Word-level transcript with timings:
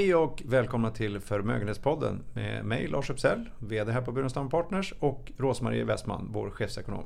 Hej 0.00 0.14
och 0.14 0.42
välkomna 0.46 0.90
till 0.90 1.20
Förmögenhetspodden 1.20 2.22
med 2.32 2.64
mig 2.64 2.86
Lars 2.86 3.10
Uppsell, 3.10 3.48
VD 3.58 3.92
här 3.92 4.00
på 4.00 4.12
Burenstam 4.12 4.48
Partners 4.48 4.94
och 5.00 5.32
Rosmarie 5.36 5.84
Westman, 5.84 6.28
vår 6.32 6.50
chefsekonom. 6.50 7.04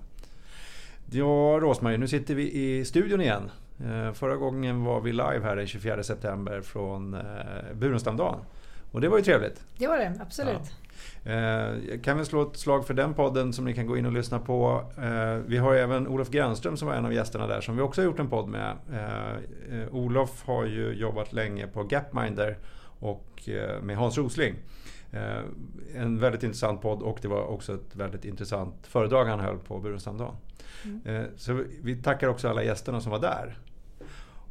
Ja, 1.11 1.59
Rosmarie, 1.61 1.99
nu 1.99 2.09
sitter 2.09 2.35
vi 2.35 2.53
i 2.53 2.85
studion 2.85 3.21
igen. 3.21 3.51
Eh, 3.85 4.13
förra 4.13 4.37
gången 4.37 4.85
var 4.85 5.01
vi 5.01 5.13
live 5.13 5.41
här 5.43 5.57
den 5.57 5.67
24 5.67 6.03
september 6.03 6.61
från 6.61 7.15
eh, 7.15 7.21
Burenstamdagen. 7.75 8.39
Och 8.93 9.01
det 9.01 9.09
var 9.09 9.19
ju 9.19 9.25
trevligt. 9.25 9.65
Det 9.79 9.87
var 9.87 9.99
det, 9.99 10.13
absolut. 10.21 10.75
Ja. 11.25 11.33
Jag 11.33 11.93
eh, 11.93 12.01
kan 12.01 12.17
väl 12.17 12.27
slå 12.27 12.43
ett 12.43 12.57
slag 12.57 12.87
för 12.87 12.95
den 12.95 13.15
podden 13.15 13.53
som 13.53 13.65
ni 13.65 13.75
kan 13.75 13.87
gå 13.87 13.97
in 13.97 14.07
och 14.07 14.13
lyssna 14.13 14.39
på. 14.39 14.85
Vi 15.47 15.57
har 15.57 15.75
även 15.75 16.09
Olof 16.09 16.31
Grönström 16.31 16.77
som 16.77 16.89
var 16.89 16.95
en 16.95 17.05
av 17.05 17.13
gästerna 17.13 17.47
där 17.47 17.61
som 17.61 17.77
vi 17.77 17.83
också 17.83 18.01
har 18.01 18.07
gjort 18.07 18.19
en 18.19 18.31
podd 18.31 18.49
med. 18.49 18.77
Olof 19.91 20.45
har 20.47 20.65
ju 20.65 20.93
jobbat 20.93 21.33
länge 21.33 21.67
på 21.67 21.83
Gapminder 21.83 22.57
och 22.99 23.49
med 23.83 23.97
Hans 23.97 24.19
Rosling. 24.19 24.55
En 25.95 26.19
väldigt 26.19 26.43
intressant 26.43 26.83
podd 26.83 27.03
och 27.03 27.19
det 27.23 27.29
var 27.29 27.47
också 27.47 27.75
ett 27.75 27.97
väldigt 27.97 28.25
intressant 28.25 28.87
föredrag 28.87 29.25
han 29.25 29.41
höll 29.41 29.59
på 29.59 29.79
Burenstamdagen. 29.79 30.37
Mm. 31.05 31.31
Så 31.37 31.65
vi 31.83 32.03
tackar 32.03 32.29
också 32.29 32.49
alla 32.49 32.63
gästerna 32.63 33.01
som 33.01 33.13
var 33.13 33.21
där. 33.21 33.59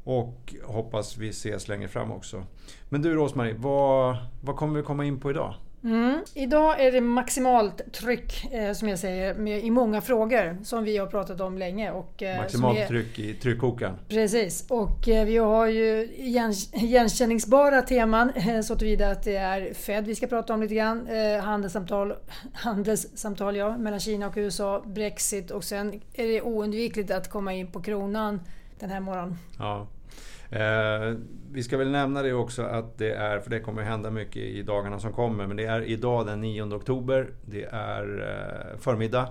Och 0.03 0.55
hoppas 0.63 1.17
vi 1.17 1.29
ses 1.29 1.67
längre 1.67 1.87
fram 1.87 2.11
också. 2.11 2.43
Men 2.89 3.01
du 3.01 3.13
Rosmarie, 3.13 3.55
vad, 3.57 4.17
vad 4.41 4.55
kommer 4.55 4.79
vi 4.79 4.83
komma 4.83 5.05
in 5.05 5.19
på 5.19 5.29
idag? 5.29 5.55
Mm. 5.83 6.19
Idag 6.33 6.81
är 6.81 6.91
det 6.91 7.01
maximalt 7.01 7.93
tryck, 7.93 8.53
eh, 8.53 8.73
som 8.73 8.87
jag 8.87 8.99
säger, 8.99 9.33
med, 9.33 9.63
i 9.63 9.71
många 9.71 10.01
frågor 10.01 10.57
som 10.63 10.83
vi 10.83 10.97
har 10.97 11.07
pratat 11.07 11.41
om 11.41 11.57
länge. 11.57 11.91
Och, 11.91 12.23
eh, 12.23 12.37
maximalt 12.37 12.79
är, 12.79 12.87
tryck 12.87 13.19
i 13.19 13.33
tryckkokaren. 13.33 13.95
Precis, 14.09 14.65
och 14.69 15.07
eh, 15.07 15.25
vi 15.25 15.37
har 15.37 15.67
ju 15.67 16.09
igenkänningsbara 16.73 17.81
teman 17.81 18.29
eh, 18.29 18.61
så 18.61 18.75
tillvida 18.75 19.11
att 19.11 19.23
det 19.23 19.35
är 19.35 19.73
Fed 19.73 20.05
vi 20.05 20.15
ska 20.15 20.27
prata 20.27 20.53
om 20.53 20.61
lite 20.61 20.75
grann. 20.75 21.07
Eh, 21.07 21.43
handelssamtal, 21.43 22.13
handelssamtal 22.53 23.55
ja, 23.55 23.77
mellan 23.77 23.99
Kina 23.99 24.27
och 24.27 24.33
USA, 24.35 24.83
Brexit 24.85 25.51
och 25.51 25.63
sen 25.63 26.01
är 26.13 26.27
det 26.27 26.41
oundvikligt 26.41 27.11
att 27.11 27.29
komma 27.29 27.53
in 27.53 27.67
på 27.67 27.81
kronan 27.81 28.39
den 28.79 28.89
här 28.89 28.99
morgonen. 28.99 29.37
Ja. 29.59 29.87
Eh, 30.49 31.15
vi 31.51 31.63
ska 31.63 31.77
väl 31.77 31.91
nämna 31.91 32.21
det 32.21 32.33
också 32.33 32.63
att 32.63 32.97
det 32.97 33.11
är, 33.11 33.39
för 33.39 33.49
det 33.49 33.59
kommer 33.59 33.83
hända 33.83 34.11
mycket 34.11 34.43
i 34.43 34.61
dagarna 34.61 34.99
som 34.99 35.13
kommer, 35.13 35.47
men 35.47 35.57
det 35.57 35.65
är 35.65 35.81
idag 35.81 36.25
den 36.25 36.41
9 36.41 36.63
oktober. 36.63 37.29
Det 37.45 37.63
är 37.63 38.03
eh, 38.73 38.79
förmiddag. 38.79 39.27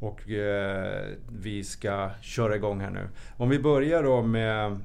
Och 0.00 0.30
eh, 0.30 1.04
vi 1.28 1.64
ska 1.64 2.10
köra 2.20 2.56
igång 2.56 2.80
här 2.80 2.90
nu. 2.90 3.08
Om 3.36 3.48
vi 3.48 3.58
börjar 3.58 4.02
då 4.02 4.22
med, 4.22 4.80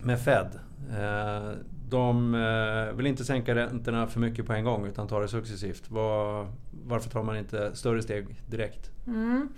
med 0.00 0.20
Fed. 0.20 0.48
Eh, 0.90 1.50
de 1.88 2.34
eh, 2.34 2.96
vill 2.96 3.06
inte 3.06 3.24
sänka 3.24 3.54
räntorna 3.54 4.06
för 4.06 4.20
mycket 4.20 4.46
på 4.46 4.52
en 4.52 4.64
gång 4.64 4.86
utan 4.86 5.08
tar 5.08 5.20
det 5.20 5.28
successivt. 5.28 5.90
Var, 5.90 6.46
varför 6.86 7.10
tar 7.10 7.22
man 7.22 7.36
inte 7.36 7.76
större 7.76 8.02
steg 8.02 8.26
direkt? 8.46 8.90
Mm. 9.06 9.48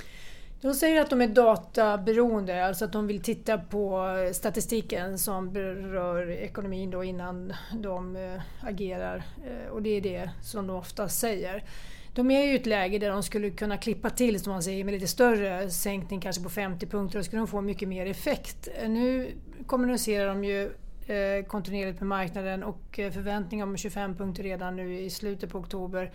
De 0.62 0.74
säger 0.74 1.00
att 1.00 1.10
de 1.10 1.20
är 1.20 1.26
databeroende, 1.26 2.66
alltså 2.66 2.84
att 2.84 2.92
de 2.92 3.06
vill 3.06 3.22
titta 3.22 3.58
på 3.58 4.06
statistiken 4.32 5.18
som 5.18 5.52
berör 5.52 6.30
ekonomin 6.30 6.90
då 6.90 7.04
innan 7.04 7.52
de 7.74 8.16
eh, 8.16 8.40
agerar. 8.60 9.22
Eh, 9.46 9.72
och 9.72 9.82
det 9.82 9.90
är 9.90 10.00
det 10.00 10.30
som 10.42 10.66
de 10.66 10.76
ofta 10.76 11.08
säger. 11.08 11.64
De 12.14 12.30
är 12.30 12.44
ju 12.44 12.52
i 12.52 12.56
ett 12.56 12.66
läge 12.66 12.98
där 12.98 13.10
de 13.10 13.22
skulle 13.22 13.50
kunna 13.50 13.76
klippa 13.76 14.10
till 14.10 14.40
som 14.40 14.52
man 14.52 14.62
säger 14.62 14.84
med 14.84 14.94
lite 14.94 15.06
större 15.06 15.70
sänkning, 15.70 16.20
kanske 16.20 16.42
på 16.42 16.50
50 16.50 16.86
punkter. 16.86 17.18
Då 17.18 17.24
skulle 17.24 17.40
de 17.40 17.46
få 17.46 17.60
mycket 17.60 17.88
mer 17.88 18.06
effekt. 18.06 18.68
Nu 18.88 19.30
kommunicerar 19.66 20.28
de 20.28 20.44
ju 20.44 20.64
eh, 21.06 21.44
kontinuerligt 21.46 22.00
med 22.00 22.08
marknaden 22.08 22.62
och 22.62 22.82
förväntningar 22.94 23.66
om 23.66 23.76
25 23.76 24.16
punkter 24.16 24.42
redan 24.42 24.76
nu 24.76 25.00
i 25.00 25.10
slutet 25.10 25.50
på 25.50 25.58
oktober 25.58 26.12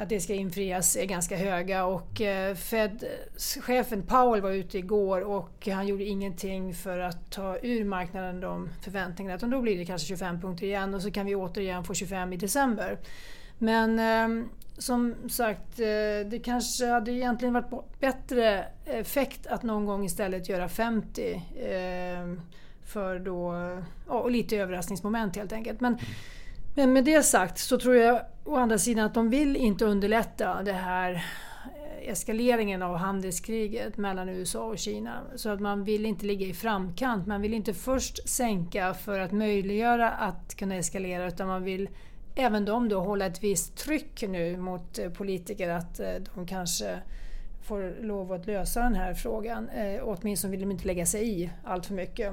att 0.00 0.08
det 0.08 0.20
ska 0.20 0.34
infrias 0.34 0.96
är 0.96 1.04
ganska 1.04 1.36
höga 1.36 1.84
och 1.84 2.20
eh, 2.20 2.54
Fed-chefen 2.54 4.02
Powell 4.02 4.42
var 4.42 4.50
ute 4.50 4.78
igår 4.78 5.20
och 5.20 5.68
han 5.72 5.86
gjorde 5.86 6.04
ingenting 6.04 6.74
för 6.74 6.98
att 6.98 7.30
ta 7.30 7.58
ur 7.62 7.84
marknaden 7.84 8.40
de 8.40 8.68
förväntningarna. 8.82 9.36
Utan 9.36 9.50
då 9.50 9.60
blir 9.60 9.78
det 9.78 9.84
kanske 9.84 10.08
25 10.08 10.40
punkter 10.40 10.66
igen 10.66 10.94
och 10.94 11.02
så 11.02 11.10
kan 11.10 11.26
vi 11.26 11.34
återigen 11.34 11.84
få 11.84 11.94
25 11.94 12.32
i 12.32 12.36
december. 12.36 12.98
Men 13.58 13.98
ehm, 13.98 14.48
som 14.78 15.14
sagt, 15.30 15.80
eh, 15.80 15.86
det 16.30 16.42
kanske 16.44 16.86
hade 16.86 17.12
egentligen 17.12 17.54
varit 17.54 18.00
bättre 18.00 18.64
effekt 18.84 19.46
att 19.46 19.62
någon 19.62 19.86
gång 19.86 20.04
istället 20.04 20.48
göra 20.48 20.68
50. 20.68 21.42
Ehm, 21.62 22.40
för 22.84 23.18
då, 23.18 23.54
och 24.06 24.30
lite 24.30 24.56
överraskningsmoment 24.56 25.36
helt 25.36 25.52
enkelt. 25.52 25.80
Men, 25.80 25.92
mm 25.92 26.04
men 26.80 26.92
med 26.92 27.04
det 27.04 27.22
sagt 27.22 27.58
så 27.58 27.78
tror 27.78 27.96
jag 27.96 28.20
å 28.44 28.56
andra 28.56 28.78
sidan 28.78 29.04
att 29.04 29.14
de 29.14 29.30
vill 29.30 29.56
inte 29.56 29.84
underlätta 29.84 30.62
det 30.62 30.72
här 30.72 31.12
eh, 31.12 32.10
eskaleringen 32.10 32.82
av 32.82 32.96
handelskriget 32.96 33.96
mellan 33.96 34.28
USA 34.28 34.64
och 34.64 34.78
Kina. 34.78 35.20
Så 35.36 35.48
att 35.48 35.60
man 35.60 35.84
vill 35.84 36.06
inte 36.06 36.26
ligga 36.26 36.46
i 36.46 36.54
framkant. 36.54 37.26
Man 37.26 37.42
vill 37.42 37.54
inte 37.54 37.74
först 37.74 38.28
sänka 38.28 38.94
för 38.94 39.20
att 39.20 39.32
möjliggöra 39.32 40.10
att 40.10 40.54
kunna 40.54 40.74
eskalera 40.74 41.28
utan 41.28 41.48
man 41.48 41.64
vill 41.64 41.88
även 42.34 42.64
de 42.64 42.88
då 42.88 43.00
hålla 43.00 43.26
ett 43.26 43.42
visst 43.42 43.76
tryck 43.76 44.22
nu 44.28 44.56
mot 44.56 44.98
eh, 44.98 45.10
politiker 45.10 45.68
att 45.68 46.00
eh, 46.00 46.12
de 46.34 46.46
kanske 46.46 46.98
får 47.62 48.02
lov 48.02 48.32
att 48.32 48.46
lösa 48.46 48.80
den 48.80 48.94
här 48.94 49.14
frågan. 49.14 49.70
Åtminstone 50.02 50.50
vill 50.50 50.60
de 50.60 50.70
inte 50.70 50.86
lägga 50.86 51.06
sig 51.06 51.42
i 51.42 51.50
allt 51.64 51.86
för 51.86 51.94
mycket. 51.94 52.32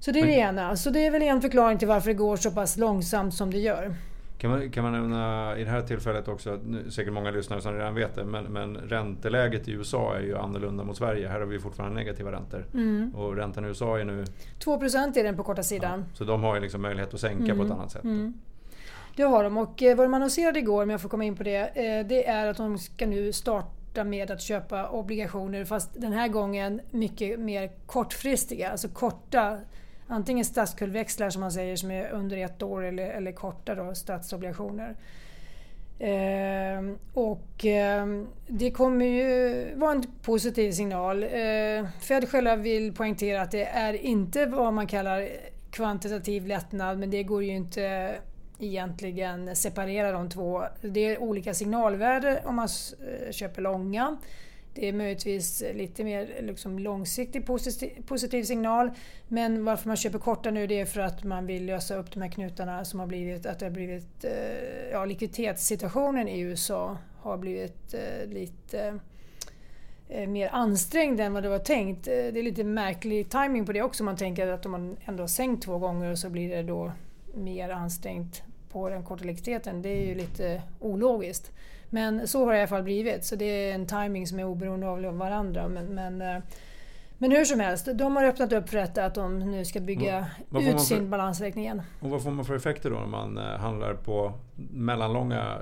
Så 0.00 0.10
det 0.10 0.20
är 0.20 0.26
det 0.26 0.32
ena. 0.32 0.76
Så 0.76 0.90
det 0.90 1.06
är 1.06 1.10
väl 1.10 1.22
en 1.22 1.40
förklaring 1.40 1.78
till 1.78 1.88
varför 1.88 2.08
det 2.08 2.14
går 2.14 2.36
så 2.36 2.50
pass 2.50 2.76
långsamt 2.76 3.34
som 3.34 3.50
det 3.50 3.58
gör. 3.58 3.94
Kan 4.38 4.50
man, 4.50 4.70
kan 4.70 4.84
man 4.84 4.92
nämna 4.92 5.58
i 5.58 5.64
det 5.64 5.70
här 5.70 5.82
tillfället 5.82 6.28
också, 6.28 6.60
nu, 6.64 6.90
säkert 6.90 7.12
många 7.12 7.30
lyssnare 7.30 7.60
som 7.60 7.74
redan 7.74 7.94
vet 7.94 8.14
det, 8.14 8.24
men, 8.24 8.44
men 8.44 8.76
ränteläget 8.76 9.68
i 9.68 9.72
USA 9.72 10.16
är 10.16 10.20
ju 10.20 10.36
annorlunda 10.36 10.84
mot 10.84 10.96
Sverige. 10.96 11.28
Här 11.28 11.40
har 11.40 11.46
vi 11.46 11.58
fortfarande 11.58 11.96
negativa 11.96 12.32
räntor. 12.32 12.66
Mm. 12.74 13.14
Och 13.14 13.36
räntan 13.36 13.64
i 13.64 13.68
USA 13.68 13.98
är 13.98 14.04
nu... 14.04 14.24
2% 14.60 15.18
är 15.18 15.24
den 15.24 15.36
på 15.36 15.44
korta 15.44 15.62
sidan. 15.62 16.04
Ja, 16.08 16.16
så 16.16 16.24
de 16.24 16.42
har 16.42 16.54
ju 16.54 16.60
liksom 16.60 16.82
möjlighet 16.82 17.14
att 17.14 17.20
sänka 17.20 17.44
mm. 17.44 17.56
på 17.56 17.62
ett 17.62 17.66
mm. 17.66 17.78
annat 17.78 17.90
sätt. 17.90 18.04
Mm. 18.04 18.34
Det 19.16 19.22
har 19.22 19.44
de 19.44 19.56
och 19.56 19.82
eh, 19.82 19.96
vad 19.96 20.06
de 20.06 20.14
annonserade 20.14 20.58
igår, 20.58 20.82
om 20.82 20.90
jag 20.90 21.00
får 21.00 21.08
komma 21.08 21.24
in 21.24 21.36
på 21.36 21.42
det, 21.42 21.56
eh, 21.58 22.06
det 22.06 22.26
är 22.26 22.46
att 22.46 22.56
de 22.56 22.78
ska 22.78 23.06
nu 23.06 23.32
starta 23.32 24.04
med 24.04 24.30
att 24.30 24.42
köpa 24.42 24.88
obligationer 24.88 25.64
fast 25.64 25.90
den 26.00 26.12
här 26.12 26.28
gången 26.28 26.80
mycket 26.90 27.40
mer 27.40 27.70
kortfristiga, 27.86 28.70
alltså 28.70 28.88
korta 28.88 29.58
antingen 30.08 30.44
statsskuldväxlar 30.44 31.30
som 31.30 31.40
man 31.40 31.52
säger 31.52 31.76
som 31.76 31.90
är 31.90 32.10
under 32.10 32.36
ett 32.36 32.62
år 32.62 32.84
eller, 32.84 33.10
eller 33.10 33.32
korta 33.32 33.74
då, 33.74 33.94
statsobligationer. 33.94 34.96
Eh, 35.98 36.82
och 37.14 37.64
eh, 37.64 38.06
det 38.46 38.70
kommer 38.70 39.06
ju 39.06 39.74
vara 39.74 39.92
en 39.92 40.04
positiv 40.22 40.72
signal. 40.72 41.22
Eh, 41.22 41.86
Fed 42.00 42.28
själva 42.28 42.56
vill 42.56 42.94
poängtera 42.94 43.42
att 43.42 43.50
det 43.50 43.64
är 43.64 43.94
inte 43.94 44.46
vad 44.46 44.72
man 44.72 44.86
kallar 44.86 45.28
kvantitativ 45.70 46.46
lättnad 46.46 46.98
men 46.98 47.10
det 47.10 47.22
går 47.22 47.44
ju 47.44 47.50
inte 47.50 48.14
egentligen 48.58 49.56
separera 49.56 50.12
de 50.12 50.30
två. 50.30 50.64
Det 50.80 51.00
är 51.00 51.22
olika 51.22 51.54
signalvärde 51.54 52.42
om 52.44 52.56
man 52.56 52.68
köper 53.30 53.62
långa. 53.62 54.16
Det 54.74 54.88
är 54.88 54.92
möjligtvis 54.92 55.62
lite 55.74 56.04
mer 56.04 56.42
liksom 56.42 56.78
långsiktig 56.78 57.46
positiv, 57.46 58.02
positiv 58.06 58.42
signal. 58.42 58.90
Men 59.28 59.64
varför 59.64 59.88
man 59.88 59.96
köper 59.96 60.18
korta 60.18 60.50
nu 60.50 60.66
det 60.66 60.80
är 60.80 60.84
för 60.84 61.00
att 61.00 61.24
man 61.24 61.46
vill 61.46 61.66
lösa 61.66 61.96
upp 61.96 62.12
de 62.12 62.22
här 62.22 62.30
knutarna 62.30 62.84
som 62.84 63.00
har 63.00 63.06
blivit 63.06 63.46
att 63.46 63.58
det 63.58 63.66
har 63.66 63.70
blivit 63.70 64.24
eh, 64.24 64.90
ja, 64.92 65.04
likviditetssituationen 65.04 66.28
i 66.28 66.40
USA 66.40 66.96
har 67.20 67.38
blivit 67.38 67.94
eh, 67.94 68.28
lite 68.28 68.98
eh, 70.08 70.28
mer 70.28 70.48
ansträngd 70.52 71.20
än 71.20 71.32
vad 71.32 71.42
det 71.42 71.48
var 71.48 71.58
tänkt. 71.58 72.08
Eh, 72.08 72.12
det 72.12 72.38
är 72.38 72.42
lite 72.42 72.64
märklig 72.64 73.30
timing 73.30 73.66
på 73.66 73.72
det 73.72 73.82
också. 73.82 74.04
Man 74.04 74.16
tänker 74.16 74.46
att 74.46 74.66
om 74.66 74.72
man 74.72 74.96
ändå 75.04 75.22
har 75.22 75.28
sänkt 75.28 75.64
två 75.64 75.78
gånger 75.78 76.14
så 76.14 76.30
blir 76.30 76.48
det 76.48 76.62
då 76.62 76.92
mer 77.34 77.68
ansträngt 77.68 78.42
på 78.72 78.88
den 78.88 79.04
korta 79.04 79.24
likviditeten. 79.24 79.82
Det 79.82 79.88
är 79.88 80.06
ju 80.06 80.14
lite 80.14 80.62
ologiskt. 80.80 81.52
Men 81.90 82.28
så 82.28 82.44
har 82.44 82.52
det 82.52 82.58
i 82.58 82.60
alla 82.60 82.68
fall 82.68 82.82
blivit. 82.82 83.24
Så 83.24 83.36
det 83.36 83.44
är 83.44 83.74
en 83.74 83.86
timing 83.86 84.26
som 84.26 84.38
är 84.38 84.44
oberoende 84.44 84.88
av 84.88 85.16
varandra. 85.18 85.68
Men, 85.68 85.86
men, 85.86 86.22
eh, 86.22 86.42
men 87.18 87.32
hur 87.32 87.44
som 87.44 87.60
helst, 87.60 87.88
de 87.94 88.16
har 88.16 88.24
öppnat 88.24 88.52
upp 88.52 88.68
för 88.68 88.78
detta 88.78 89.04
att 89.04 89.14
de 89.14 89.38
nu 89.38 89.64
ska 89.64 89.80
bygga 89.80 90.26
ut 90.60 90.80
sin 90.80 91.10
balansräkning 91.10 91.64
igen. 91.64 91.82
Och 92.00 92.10
vad 92.10 92.22
får 92.22 92.30
man 92.30 92.44
för 92.44 92.56
effekter 92.56 92.90
då 92.90 92.96
när 92.96 93.06
man 93.06 93.38
eh, 93.38 93.44
handlar 93.44 93.94
på 93.94 94.32
mellanlånga 94.70 95.58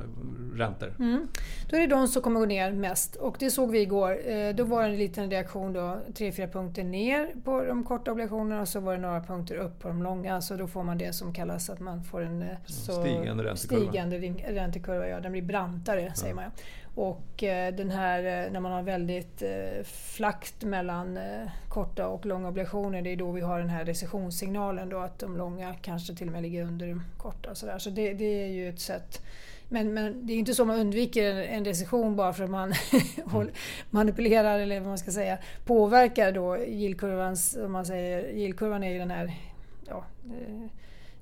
räntor? 0.54 0.94
Mm. 0.98 1.28
Då 1.70 1.76
är 1.76 1.81
det 1.81 1.87
de 1.87 2.08
som 2.08 2.22
kommer 2.22 2.40
gå 2.40 2.46
ner 2.46 2.72
mest 2.72 3.16
och 3.16 3.37
det 3.38 3.50
såg 3.50 3.70
vi 3.70 3.81
igår. 3.81 4.31
Eh, 4.31 4.54
då 4.54 4.64
var 4.64 4.82
det 4.82 4.88
en 4.88 4.96
liten 4.96 5.31
reaktion 5.31 5.72
då, 5.72 5.98
3-4 6.08 6.52
punkter 6.52 6.84
ner 6.84 7.34
på 7.44 7.64
de 7.64 7.84
korta 7.84 8.12
obligationerna 8.12 8.60
och 8.60 8.69
så 8.69 8.81
var 8.81 8.93
det 8.93 8.98
några 8.98 9.20
punkter 9.20 9.56
upp 9.56 9.81
på 9.81 9.88
de 9.88 10.02
långa. 10.02 10.40
Så 10.40 10.56
då 10.56 10.66
får 10.66 10.82
man 10.82 10.98
det 10.98 11.12
som 11.12 11.34
kallas 11.34 11.70
att 11.70 11.81
man 11.81 12.04
får 12.04 12.22
en 12.22 12.44
så 12.66 12.93
stigande 12.93 13.44
räntekurva. 13.44 13.82
Stigande 13.82 14.19
räntekurva 14.48 15.08
ja, 15.08 15.20
den 15.20 15.32
blir 15.32 15.42
brantare 15.42 16.12
säger 16.14 16.34
ja. 16.34 16.40
man. 16.40 16.50
Och 16.94 17.34
den 17.76 17.90
här 17.90 18.50
när 18.50 18.60
man 18.60 18.72
har 18.72 18.82
väldigt 18.82 19.42
flackt 19.84 20.64
mellan 20.64 21.19
korta 21.76 22.08
och 22.08 22.26
långa 22.26 22.49
obligationer, 22.49 23.02
det 23.02 23.11
är 23.11 23.17
då 23.17 23.31
vi 23.31 23.40
har 23.40 23.58
den 23.58 23.69
här 23.69 23.84
recessionssignalen 23.84 24.88
då 24.88 24.99
att 24.99 25.19
de 25.19 25.37
långa 25.37 25.75
kanske 25.82 26.14
till 26.14 26.26
och 26.26 26.32
med 26.32 26.43
ligger 26.43 26.62
under 26.62 26.87
de 26.87 27.02
korta. 27.17 27.55
Så, 27.55 27.67
där. 27.67 27.78
så 27.78 27.90
det, 27.90 28.14
det 28.14 28.43
är 28.43 28.46
ju 28.46 28.69
ett 28.69 28.81
sätt 28.81 29.23
men, 29.69 29.94
men 29.94 30.26
det 30.26 30.32
är 30.32 30.37
inte 30.37 30.55
så 30.55 30.64
man 30.64 30.81
undviker 30.81 31.34
en 31.34 31.64
recession 31.64 32.17
bara 32.17 32.32
för 32.32 32.44
att 32.44 32.50
man 32.50 32.73
mm. 33.34 33.49
manipulerar 33.90 34.58
eller 34.58 34.81
vad 34.81 34.88
man 34.88 34.99
ska 34.99 35.11
säga 35.11 35.38
påverkar 35.64 36.32
då. 36.32 36.56
Om 37.64 37.73
man 37.73 37.87
säger, 37.87 38.34
yieldkurvan 38.34 38.84
är 38.84 38.93
ju 38.93 38.99
den 38.99 39.11
här 39.11 39.34
ja, 39.88 40.05
eh, 40.25 40.70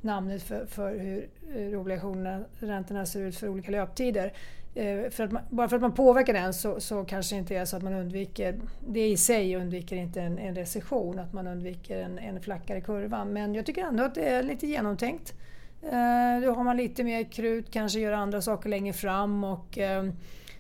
namnet 0.01 0.43
för, 0.43 0.67
för 0.67 0.99
hur 0.99 1.77
obligationerna, 1.77 2.45
räntorna 2.59 3.07
ser 3.07 3.21
ut 3.21 3.37
för 3.37 3.49
olika 3.49 3.71
löptider. 3.71 4.33
Eh, 4.75 5.11
för 5.11 5.29
man, 5.29 5.43
bara 5.51 5.69
för 5.69 5.77
att 5.77 5.83
man 5.83 5.95
påverkar 5.95 6.33
den 6.33 6.55
så, 6.55 6.81
så 6.81 7.05
kanske 7.05 7.37
inte 7.37 7.57
är 7.57 7.65
så 7.65 7.77
att 7.77 7.83
man 7.83 7.95
undviker, 7.95 8.61
det 8.87 9.09
i 9.09 9.17
sig 9.17 9.57
undviker 9.57 9.97
inte 9.97 10.21
en, 10.21 10.39
en 10.39 10.55
recession, 10.55 11.19
att 11.19 11.33
man 11.33 11.47
undviker 11.47 11.99
en, 11.99 12.19
en 12.19 12.41
flackare 12.41 12.81
kurva. 12.81 13.25
Men 13.25 13.55
jag 13.55 13.67
tycker 13.67 13.85
ändå 13.85 14.05
att 14.05 14.15
det 14.15 14.29
är 14.29 14.43
lite 14.43 14.67
genomtänkt. 14.67 15.35
Eh, 15.83 16.41
då 16.43 16.53
har 16.53 16.65
man 16.65 16.77
lite 16.77 17.05
mer 17.05 17.25
krut, 17.25 17.71
kanske 17.71 18.01
gör 18.01 18.13
andra 18.13 18.43
saker 18.43 18.69
längre 18.69 18.93
fram 18.93 19.45
och 19.45 19.79
eh, 19.79 20.11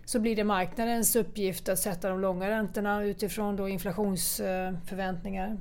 så 0.04 0.20
blir 0.20 0.36
det 0.36 0.44
marknadens 0.44 1.16
uppgift 1.16 1.68
att 1.68 1.78
sätta 1.78 2.08
de 2.08 2.20
långa 2.20 2.50
räntorna 2.50 3.04
utifrån 3.04 3.56
då 3.56 3.68
inflationsförväntningar. 3.68 5.58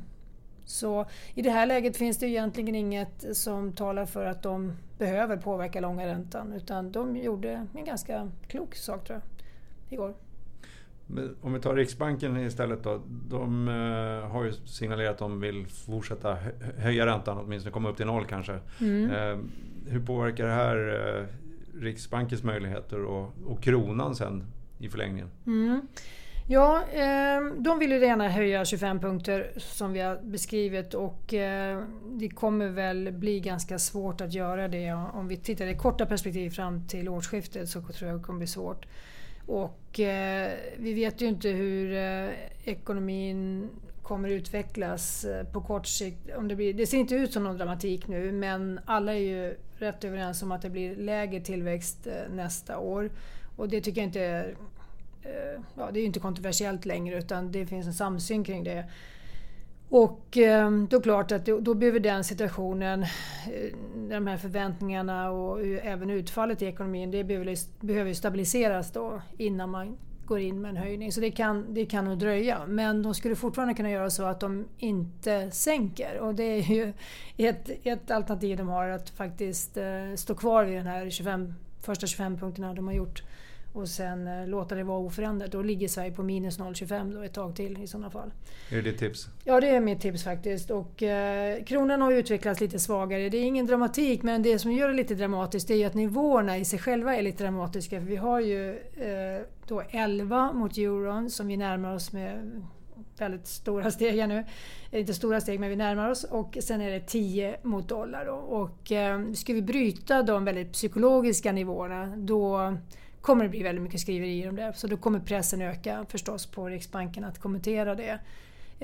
Så 0.65 1.05
i 1.33 1.41
det 1.41 1.49
här 1.49 1.65
läget 1.65 1.97
finns 1.97 2.17
det 2.17 2.27
egentligen 2.27 2.75
inget 2.75 3.37
som 3.37 3.73
talar 3.73 4.05
för 4.05 4.25
att 4.25 4.43
de 4.43 4.73
behöver 5.03 5.37
påverka 5.37 5.79
långa 5.81 6.07
räntan 6.07 6.53
utan 6.53 6.91
de 6.91 7.17
gjorde 7.17 7.67
en 7.75 7.85
ganska 7.85 8.31
klok 8.47 8.75
sak 8.75 9.03
tror 9.03 9.19
jag, 9.19 9.45
igår. 9.93 10.13
Om 11.41 11.53
vi 11.53 11.59
tar 11.59 11.75
Riksbanken 11.75 12.37
istället 12.37 12.83
då. 12.83 13.01
De 13.29 13.67
eh, 13.67 14.29
har 14.31 14.43
ju 14.43 14.51
signalerat 14.51 15.11
att 15.11 15.19
de 15.19 15.39
vill 15.39 15.67
fortsätta 15.67 16.37
höja 16.77 17.05
räntan, 17.05 17.37
åtminstone 17.37 17.73
komma 17.73 17.89
upp 17.89 17.97
till 17.97 18.05
noll 18.05 18.25
kanske. 18.25 18.59
Mm. 18.81 19.11
Eh, 19.11 19.45
hur 19.87 20.05
påverkar 20.05 20.45
det 20.45 20.53
här 20.53 20.77
eh, 21.17 21.25
Riksbankens 21.81 22.43
möjligheter 22.43 23.03
och, 23.03 23.33
och 23.45 23.63
kronan 23.63 24.15
sen 24.15 24.43
i 24.79 24.89
förlängningen? 24.89 25.29
Mm. 25.45 25.87
Ja, 26.47 26.83
ehm, 26.93 27.63
de 27.63 27.79
vill 27.79 27.91
ju 27.91 27.99
gärna 27.99 28.29
höja 28.29 28.65
25 28.65 28.99
punkter 28.99 29.51
som 29.57 29.93
vi 29.93 29.99
har 29.99 30.19
beskrivit 30.23 30.93
och 30.93 31.33
eh, 31.33 31.83
det 32.05 32.29
kommer 32.29 32.67
väl 32.67 33.11
bli 33.11 33.39
ganska 33.39 33.79
svårt 33.79 34.21
att 34.21 34.33
göra 34.33 34.67
det. 34.67 34.93
Om 34.93 35.27
vi 35.27 35.37
tittar 35.37 35.67
i 35.67 35.77
korta 35.77 36.05
perspektiv 36.05 36.49
fram 36.49 36.87
till 36.87 37.09
årsskiftet 37.09 37.69
så 37.69 37.81
tror 37.81 38.09
jag 38.09 38.19
det 38.19 38.23
kommer 38.23 38.39
bli 38.39 38.47
svårt. 38.47 38.85
Och 39.45 39.99
eh, 39.99 40.51
vi 40.77 40.93
vet 40.93 41.21
ju 41.21 41.25
inte 41.25 41.49
hur 41.49 41.93
eh, 41.95 42.29
ekonomin 42.63 43.69
kommer 44.01 44.29
utvecklas 44.29 45.25
på 45.53 45.61
kort 45.61 45.87
sikt. 45.87 46.35
Om 46.37 46.47
det, 46.47 46.55
blir, 46.55 46.73
det 46.73 46.87
ser 46.87 46.97
inte 46.97 47.15
ut 47.15 47.33
som 47.33 47.43
någon 47.43 47.57
dramatik 47.57 48.07
nu 48.07 48.31
men 48.31 48.79
alla 48.85 49.13
är 49.13 49.19
ju 49.19 49.57
rätt 49.77 50.03
överens 50.03 50.43
om 50.43 50.51
att 50.51 50.61
det 50.61 50.69
blir 50.69 50.95
lägre 50.95 51.39
tillväxt 51.39 52.07
nästa 52.29 52.77
år. 52.79 53.09
Och 53.55 53.69
det 53.69 53.81
tycker 53.81 54.01
jag 54.01 54.07
inte 54.07 54.21
är, 54.21 54.55
Eh, 55.23 55.61
ja, 55.77 55.91
det 55.91 55.99
är 55.99 56.01
ju 56.01 56.07
inte 56.07 56.19
kontroversiellt 56.19 56.85
längre 56.85 57.17
utan 57.17 57.51
det 57.51 57.65
finns 57.65 57.87
en 57.87 57.93
samsyn 57.93 58.43
kring 58.43 58.63
det. 58.63 58.85
Och 59.89 60.37
eh, 60.37 60.71
då 60.71 60.97
är 60.97 60.99
det 60.99 61.03
klart 61.03 61.31
att 61.31 61.45
då 61.45 61.73
behöver 61.73 61.99
den 61.99 62.23
situationen, 62.23 63.03
eh, 63.03 63.09
de 64.09 64.27
här 64.27 64.37
förväntningarna 64.37 65.31
och 65.31 65.65
även 65.65 66.09
utfallet 66.09 66.61
i 66.61 66.65
ekonomin, 66.65 67.11
det 67.11 67.23
behöver 67.79 68.13
stabiliseras 68.13 68.91
då 68.91 69.21
innan 69.37 69.69
man 69.69 69.97
går 70.25 70.39
in 70.39 70.61
med 70.61 70.69
en 70.69 70.77
höjning. 70.77 71.11
Så 71.11 71.21
det 71.21 71.31
kan, 71.31 71.73
det 71.73 71.85
kan 71.85 72.05
nog 72.05 72.17
dröja. 72.17 72.65
Men 72.67 73.03
de 73.03 73.13
skulle 73.13 73.35
fortfarande 73.35 73.73
kunna 73.73 73.89
göra 73.89 74.09
så 74.09 74.23
att 74.23 74.39
de 74.39 74.65
inte 74.77 75.51
sänker. 75.51 76.19
Och 76.19 76.35
det 76.35 76.43
är 76.43 76.71
ju 76.71 76.93
ett, 77.37 77.69
ett 77.83 78.11
alternativ 78.11 78.57
de 78.57 78.67
har 78.67 78.87
att 78.87 79.09
faktiskt 79.09 79.77
stå 80.15 80.35
kvar 80.35 80.65
vid 80.65 80.75
den 80.75 80.87
här 80.87 81.09
25, 81.09 81.53
första 81.81 82.07
25 82.07 82.37
punkterna 82.37 82.73
de 82.73 82.87
har 82.87 82.93
gjort 82.93 83.23
och 83.73 83.89
sen 83.89 84.27
eh, 84.27 84.47
låta 84.47 84.75
det 84.75 84.83
vara 84.83 84.99
oförändrat. 84.99 85.51
Då 85.51 85.61
ligger 85.61 85.87
Sverige 85.87 86.11
på 86.11 86.23
minus 86.23 86.59
0,25 86.59 87.13
då 87.13 87.21
ett 87.21 87.33
tag 87.33 87.55
till 87.55 87.83
i 87.83 87.87
sådana 87.87 88.09
fall. 88.09 88.31
Är 88.69 88.75
det 88.75 88.81
ditt 88.81 88.99
tips? 88.99 89.27
Ja, 89.43 89.59
det 89.59 89.69
är 89.69 89.79
mitt 89.79 90.01
tips 90.01 90.23
faktiskt. 90.23 90.71
Och, 90.71 91.03
eh, 91.03 91.63
kronan 91.63 92.01
har 92.01 92.11
utvecklats 92.11 92.61
lite 92.61 92.79
svagare. 92.79 93.29
Det 93.29 93.37
är 93.37 93.43
ingen 93.43 93.65
dramatik, 93.65 94.23
men 94.23 94.43
det 94.43 94.59
som 94.59 94.71
gör 94.71 94.87
det 94.87 94.93
lite 94.93 95.15
dramatiskt 95.15 95.69
är 95.69 95.75
ju 95.75 95.83
att 95.83 95.93
nivåerna 95.93 96.57
i 96.57 96.65
sig 96.65 96.79
själva 96.79 97.15
är 97.15 97.21
lite 97.21 97.43
dramatiska. 97.43 97.99
För 97.99 98.07
vi 98.07 98.15
har 98.15 98.39
ju 98.39 98.69
eh, 98.77 99.45
då 99.67 99.81
11 99.89 100.53
mot 100.53 100.77
euron 100.77 101.29
som 101.29 101.47
vi 101.47 101.57
närmar 101.57 101.95
oss 101.95 102.11
med 102.11 102.61
väldigt 103.17 103.47
stora 103.47 103.91
steg 103.91 104.27
nu. 104.27 104.45
Inte 104.91 105.13
stora 105.13 105.41
steg, 105.41 105.59
men 105.59 105.69
vi 105.69 105.75
närmar 105.75 106.09
oss. 106.09 106.23
Och 106.23 106.57
sen 106.61 106.81
är 106.81 106.91
det 106.91 106.99
10 106.99 107.57
mot 107.63 107.89
dollar. 107.89 108.25
Då. 108.25 108.33
Och 108.33 108.91
eh, 108.91 109.31
ska 109.31 109.53
vi 109.53 109.61
bryta 109.61 110.23
de 110.23 110.45
väldigt 110.45 110.73
psykologiska 110.73 111.51
nivåerna 111.51 112.13
då 112.17 112.77
kommer 113.23 113.43
det 113.43 113.49
bli 113.49 113.63
väldigt 113.63 113.83
mycket 113.83 113.99
skriverier 113.99 114.49
om 114.49 114.55
det. 114.55 114.73
Så 114.75 114.87
då 114.87 114.97
kommer 114.97 115.19
pressen 115.19 115.61
öka 115.61 116.05
förstås 116.09 116.45
på 116.45 116.67
Riksbanken 116.67 117.23
att 117.23 117.39
kommentera 117.39 117.95
det. 117.95 118.19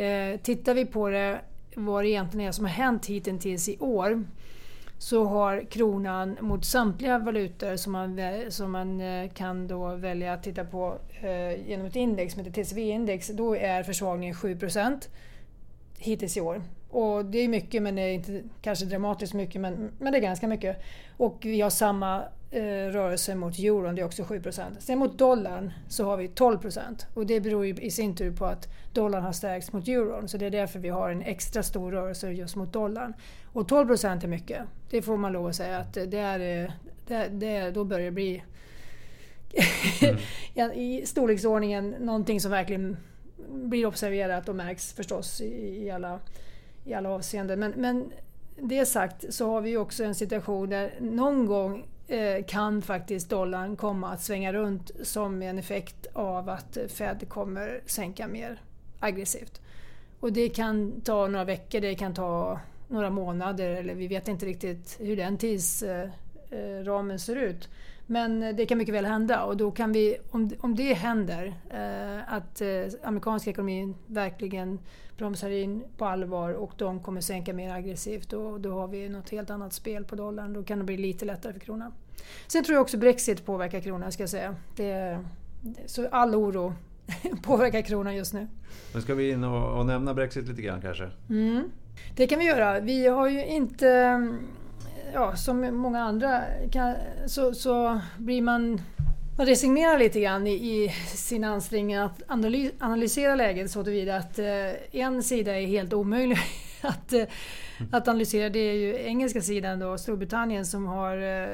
Eh, 0.03 0.39
tittar 0.39 0.73
vi 0.73 0.85
på 0.85 1.09
det, 1.09 1.41
vad 1.75 2.03
det 2.03 2.09
egentligen 2.09 2.47
är 2.47 2.51
som 2.51 2.65
har 2.65 2.71
hänt 2.71 3.05
hittills 3.05 3.69
i 3.69 3.77
år 3.79 4.23
så 4.97 5.25
har 5.25 5.65
kronan 5.69 6.37
mot 6.41 6.65
samtliga 6.65 7.17
valutor 7.17 7.75
som 7.75 7.91
man, 7.91 8.19
som 8.49 8.71
man 8.71 9.01
eh, 9.01 9.29
kan 9.29 9.67
då 9.67 9.95
välja 9.95 10.33
att 10.33 10.43
titta 10.43 10.65
på 10.65 10.97
eh, 11.21 11.69
genom 11.69 11.85
ett 11.85 11.95
index 11.95 12.33
som 12.33 12.43
heter 12.43 12.63
TCV-index, 12.63 13.27
då 13.33 13.55
är 13.55 13.83
försvagningen 13.83 14.35
7% 14.35 15.07
hittills 15.97 16.37
i 16.37 16.41
år. 16.41 16.61
Och 16.89 17.25
det 17.25 17.37
är 17.37 17.47
mycket 17.47 17.81
men 17.81 17.95
det 17.95 18.01
är 18.01 18.13
inte 18.13 18.41
kanske 18.61 18.85
dramatiskt 18.85 19.33
mycket 19.33 19.61
men, 19.61 19.91
men 19.99 20.11
det 20.13 20.19
är 20.19 20.21
ganska 20.21 20.47
mycket. 20.47 20.81
Och 21.17 21.37
vi 21.41 21.61
har 21.61 21.69
samma 21.69 22.23
eh, 22.51 22.61
rörelse 22.91 23.35
mot 23.35 23.59
euron, 23.59 23.95
det 23.95 24.01
är 24.01 24.05
också 24.05 24.23
7% 24.23 24.61
Sen 24.79 24.99
mot 24.99 25.17
dollarn 25.17 25.73
så 25.87 26.03
har 26.05 26.17
vi 26.17 26.27
12% 26.27 27.05
och 27.13 27.25
det 27.25 27.39
beror 27.39 27.65
ju 27.65 27.73
i 27.73 27.91
sin 27.91 28.15
tur 28.15 28.31
på 28.31 28.45
att 28.45 28.67
dollarn 28.93 29.23
har 29.23 29.31
stärkts 29.31 29.73
mot 29.73 29.87
euron. 29.87 30.27
Så 30.27 30.37
det 30.37 30.45
är 30.45 30.49
därför 30.49 30.79
vi 30.79 30.89
har 30.89 31.09
en 31.09 31.21
extra 31.21 31.63
stor 31.63 31.91
rörelse 31.91 32.31
just 32.31 32.55
mot 32.55 32.73
dollarn. 32.73 33.13
Och 33.45 33.69
12% 33.69 34.23
är 34.23 34.27
mycket. 34.27 34.61
Det 34.89 35.01
får 35.01 35.17
man 35.17 35.31
lov 35.31 35.47
att 35.47 35.55
säga 35.55 35.77
att 35.77 35.93
det 35.93 36.19
är, 36.19 36.73
det, 37.07 37.27
det, 37.31 37.71
då 37.71 37.83
börjar 37.83 38.05
det 38.05 38.11
bli 38.11 38.43
mm. 40.55 40.71
i 40.71 41.05
storleksordningen 41.05 41.95
någonting 41.99 42.41
som 42.41 42.51
verkligen 42.51 42.97
blir 43.49 43.85
observerat 43.85 44.49
och 44.49 44.55
märks 44.55 44.93
förstås 44.93 45.41
i, 45.41 45.85
i 45.85 45.91
alla, 45.91 46.19
i 46.85 46.93
alla 46.93 47.09
avseenden. 47.09 47.59
Men, 47.59 47.71
men 47.71 48.11
det 48.61 48.85
sagt 48.85 49.33
så 49.33 49.49
har 49.49 49.61
vi 49.61 49.77
också 49.77 50.03
en 50.03 50.15
situation 50.15 50.69
där 50.69 50.93
någon 50.99 51.45
gång 51.45 51.77
eh, 51.79 51.83
Eh, 52.09 52.43
kan 52.45 52.81
faktiskt 52.81 53.29
dollarn 53.29 53.75
komma 53.75 54.11
att 54.11 54.21
svänga 54.21 54.53
runt 54.53 54.91
som 55.03 55.41
en 55.41 55.59
effekt 55.59 56.07
av 56.13 56.49
att 56.49 56.77
Fed 56.87 57.29
kommer 57.29 57.81
sänka 57.85 58.27
mer 58.27 58.61
aggressivt. 58.99 59.61
Och 60.19 60.33
det 60.33 60.49
kan 60.49 61.01
ta 61.01 61.27
några 61.27 61.45
veckor, 61.45 61.81
det 61.81 61.95
kan 61.95 62.13
ta 62.13 62.59
några 62.87 63.09
månader 63.09 63.69
eller 63.69 63.95
vi 63.95 64.07
vet 64.07 64.27
inte 64.27 64.45
riktigt 64.45 64.97
hur 64.99 65.17
den 65.17 65.37
tidsramen 65.37 67.09
eh, 67.09 67.15
eh, 67.15 67.17
ser 67.17 67.35
ut. 67.35 67.69
Men 68.11 68.55
det 68.55 68.65
kan 68.65 68.77
mycket 68.77 68.95
väl 68.95 69.05
hända 69.05 69.43
och 69.43 69.57
då 69.57 69.71
kan 69.71 69.91
vi, 69.91 70.17
om, 70.31 70.51
om 70.59 70.75
det 70.75 70.93
händer, 70.93 71.53
eh, 71.69 72.33
att 72.33 72.61
eh, 72.61 72.67
amerikanska 73.03 73.49
ekonomin 73.49 73.95
verkligen 74.07 74.79
bromsar 75.17 75.49
in 75.49 75.83
på 75.97 76.05
allvar 76.05 76.53
och 76.53 76.73
de 76.77 76.99
kommer 76.99 77.21
sänka 77.21 77.53
mer 77.53 77.73
aggressivt, 77.73 78.29
då, 78.29 78.57
då 78.57 78.79
har 78.79 78.87
vi 78.87 79.09
något 79.09 79.29
helt 79.29 79.49
annat 79.49 79.73
spel 79.73 80.03
på 80.03 80.15
dollarn. 80.15 80.53
Då 80.53 80.63
kan 80.63 80.77
det 80.77 80.83
bli 80.83 80.97
lite 80.97 81.25
lättare 81.25 81.53
för 81.53 81.59
kronan. 81.59 81.93
Sen 82.47 82.63
tror 82.63 82.75
jag 82.75 82.81
också 82.81 82.97
Brexit 82.97 83.45
påverkar 83.45 83.79
kronan, 83.79 84.11
ska 84.11 84.23
jag 84.23 84.29
säga. 84.29 84.55
Det, 84.75 85.19
så 85.85 86.07
all 86.07 86.35
oro 86.35 86.73
påverkar 87.43 87.81
kronan 87.81 88.15
just 88.15 88.33
nu. 88.33 88.47
Men 88.93 89.01
ska 89.01 89.15
vi 89.15 89.31
in 89.31 89.43
och, 89.43 89.79
och 89.79 89.85
nämna 89.85 90.13
Brexit 90.13 90.47
lite 90.47 90.61
grann 90.61 90.81
kanske? 90.81 91.09
Mm. 91.29 91.71
Det 92.15 92.27
kan 92.27 92.39
vi 92.39 92.45
göra. 92.45 92.79
Vi 92.79 93.07
har 93.07 93.29
ju 93.29 93.45
inte 93.45 94.19
ja, 95.13 95.35
som 95.35 95.77
många 95.77 96.03
andra 96.03 96.43
kan, 96.71 96.95
så, 97.27 97.53
så 97.53 97.99
blir 98.17 98.41
man 98.41 98.81
man 99.39 99.47
resignerar 99.47 99.99
lite 99.99 100.19
grann 100.19 100.47
i, 100.47 100.51
i 100.51 100.89
sin 101.07 101.43
ansträngning 101.43 101.95
att 101.95 102.21
analys, 102.27 102.71
analysera 102.79 103.35
läget 103.35 103.71
så 103.71 103.83
tillvida 103.83 104.17
att 104.17 104.39
eh, 104.39 104.45
en 104.91 105.23
sida 105.23 105.59
är 105.59 105.67
helt 105.67 105.93
omöjlig 105.93 106.37
att, 106.81 107.13
eh, 107.13 107.23
att 107.91 108.07
analysera. 108.07 108.49
Det 108.49 108.59
är 108.59 108.73
ju 108.73 108.95
engelska 109.05 109.41
sidan 109.41 109.79
då, 109.79 109.97
Storbritannien, 109.97 110.65
som 110.65 110.85
har 110.85 111.17
eh, 111.17 111.47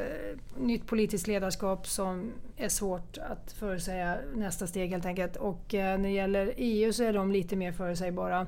nytt 0.57 0.87
politiskt 0.87 1.27
ledarskap 1.27 1.87
som 1.87 2.31
är 2.57 2.69
svårt 2.69 3.17
att 3.17 3.51
förutsäga 3.51 4.17
nästa 4.35 4.67
steg 4.67 4.89
helt 4.89 5.05
enkelt. 5.05 5.35
Och 5.35 5.73
eh, 5.73 5.97
när 5.97 6.09
det 6.09 6.15
gäller 6.15 6.53
EU 6.57 6.93
så 6.93 7.03
är 7.03 7.13
de 7.13 7.31
lite 7.31 7.55
mer 7.55 7.71
förutsägbara. 7.71 8.47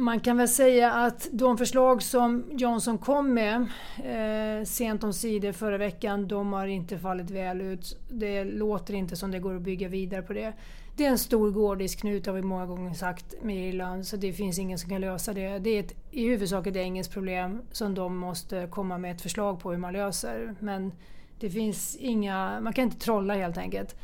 Man 0.00 0.20
kan 0.20 0.36
väl 0.36 0.48
säga 0.48 0.92
att 0.92 1.28
de 1.32 1.58
förslag 1.58 2.02
som 2.02 2.44
Johnson 2.52 2.98
kom 2.98 3.34
med 3.34 3.66
eh, 4.04 4.64
sent 4.64 5.04
om 5.04 5.12
sidor 5.12 5.52
förra 5.52 5.78
veckan, 5.78 6.28
de 6.28 6.52
har 6.52 6.66
inte 6.66 6.98
fallit 6.98 7.30
väl 7.30 7.60
ut. 7.60 7.98
Det 8.08 8.44
låter 8.44 8.94
inte 8.94 9.16
som 9.16 9.30
det 9.30 9.38
går 9.38 9.56
att 9.56 9.62
bygga 9.62 9.88
vidare 9.88 10.22
på 10.22 10.32
det. 10.32 10.52
Det 10.96 11.04
är 11.04 11.10
en 11.10 11.18
stor 11.18 11.50
gordisk 11.50 12.00
knut 12.00 12.26
har 12.26 12.32
vi 12.32 12.42
många 12.42 12.66
gånger 12.66 12.94
sagt 12.94 13.34
med 13.42 13.68
Irland, 13.68 14.06
så 14.06 14.16
det 14.16 14.32
finns 14.32 14.58
ingen 14.58 14.78
som 14.78 14.90
kan 14.90 15.00
lösa 15.00 15.32
det. 15.32 15.58
Det 15.58 15.70
är 15.70 15.80
ett, 15.80 15.94
i 16.10 16.28
huvudsak 16.28 16.66
ett 16.66 16.76
engelskt 16.76 17.12
problem 17.12 17.62
som 17.72 17.94
de 17.94 18.16
måste 18.16 18.68
komma 18.70 18.98
med 18.98 19.12
ett 19.14 19.22
förslag 19.22 19.60
på 19.60 19.70
hur 19.70 19.78
man 19.78 19.92
löser. 19.92 20.54
Men 20.58 20.92
det 21.40 21.50
finns 21.50 21.96
inga, 21.96 22.60
man 22.60 22.72
kan 22.72 22.84
inte 22.84 22.98
trolla 22.98 23.34
helt 23.34 23.58
enkelt. 23.58 23.96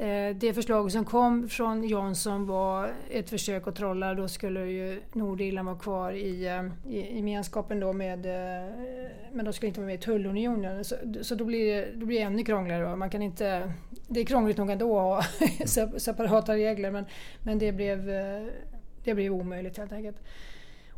Eh, 0.00 0.36
det 0.36 0.54
förslag 0.54 0.92
som 0.92 1.04
kom 1.04 1.48
från 1.48 1.84
Johnson 1.84 2.46
var 2.46 2.92
ett 3.10 3.30
försök 3.30 3.66
att 3.66 3.76
trolla. 3.76 4.14
Då 4.14 4.28
skulle 4.28 4.66
ju 4.66 5.00
Nordirland 5.12 5.66
vara 5.66 5.78
kvar 5.78 6.12
i, 6.12 6.46
eh, 6.46 6.92
i 6.94 7.16
gemenskapen 7.16 7.80
då 7.80 7.92
med... 7.92 8.26
Eh, 8.26 8.70
men 9.32 9.44
de 9.44 9.52
skulle 9.52 9.68
inte 9.68 9.80
vara 9.80 9.86
med 9.86 9.94
i 9.94 9.98
tullunionen. 9.98 10.84
Så, 10.84 10.96
så 11.22 11.34
då, 11.34 11.44
blir 11.44 11.74
det, 11.74 11.92
då 11.94 12.06
blir 12.06 12.18
det 12.18 12.24
ännu 12.24 12.44
krångligare. 12.44 12.96
Man 12.96 13.10
kan 13.10 13.22
inte, 13.22 13.72
det 14.08 14.20
är 14.20 14.24
krångligt 14.24 14.56
nog 14.56 14.70
ändå 14.70 14.98
att 14.98 15.24
ha 15.26 15.46
separata 15.98 16.54
regler 16.54 16.90
men, 16.90 17.04
men 17.44 17.58
det, 17.58 17.72
blev, 17.72 18.06
det 19.04 19.14
blev 19.14 19.32
omöjligt 19.32 19.78
helt 19.78 19.92
enkelt. 19.92 20.16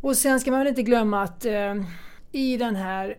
Och 0.01 0.17
sen 0.17 0.41
ska 0.41 0.51
man 0.51 0.61
väl 0.61 0.69
inte 0.69 0.83
glömma 0.83 1.23
att 1.23 1.47
i 2.33 2.57
den 2.57 2.77
här 2.77 3.17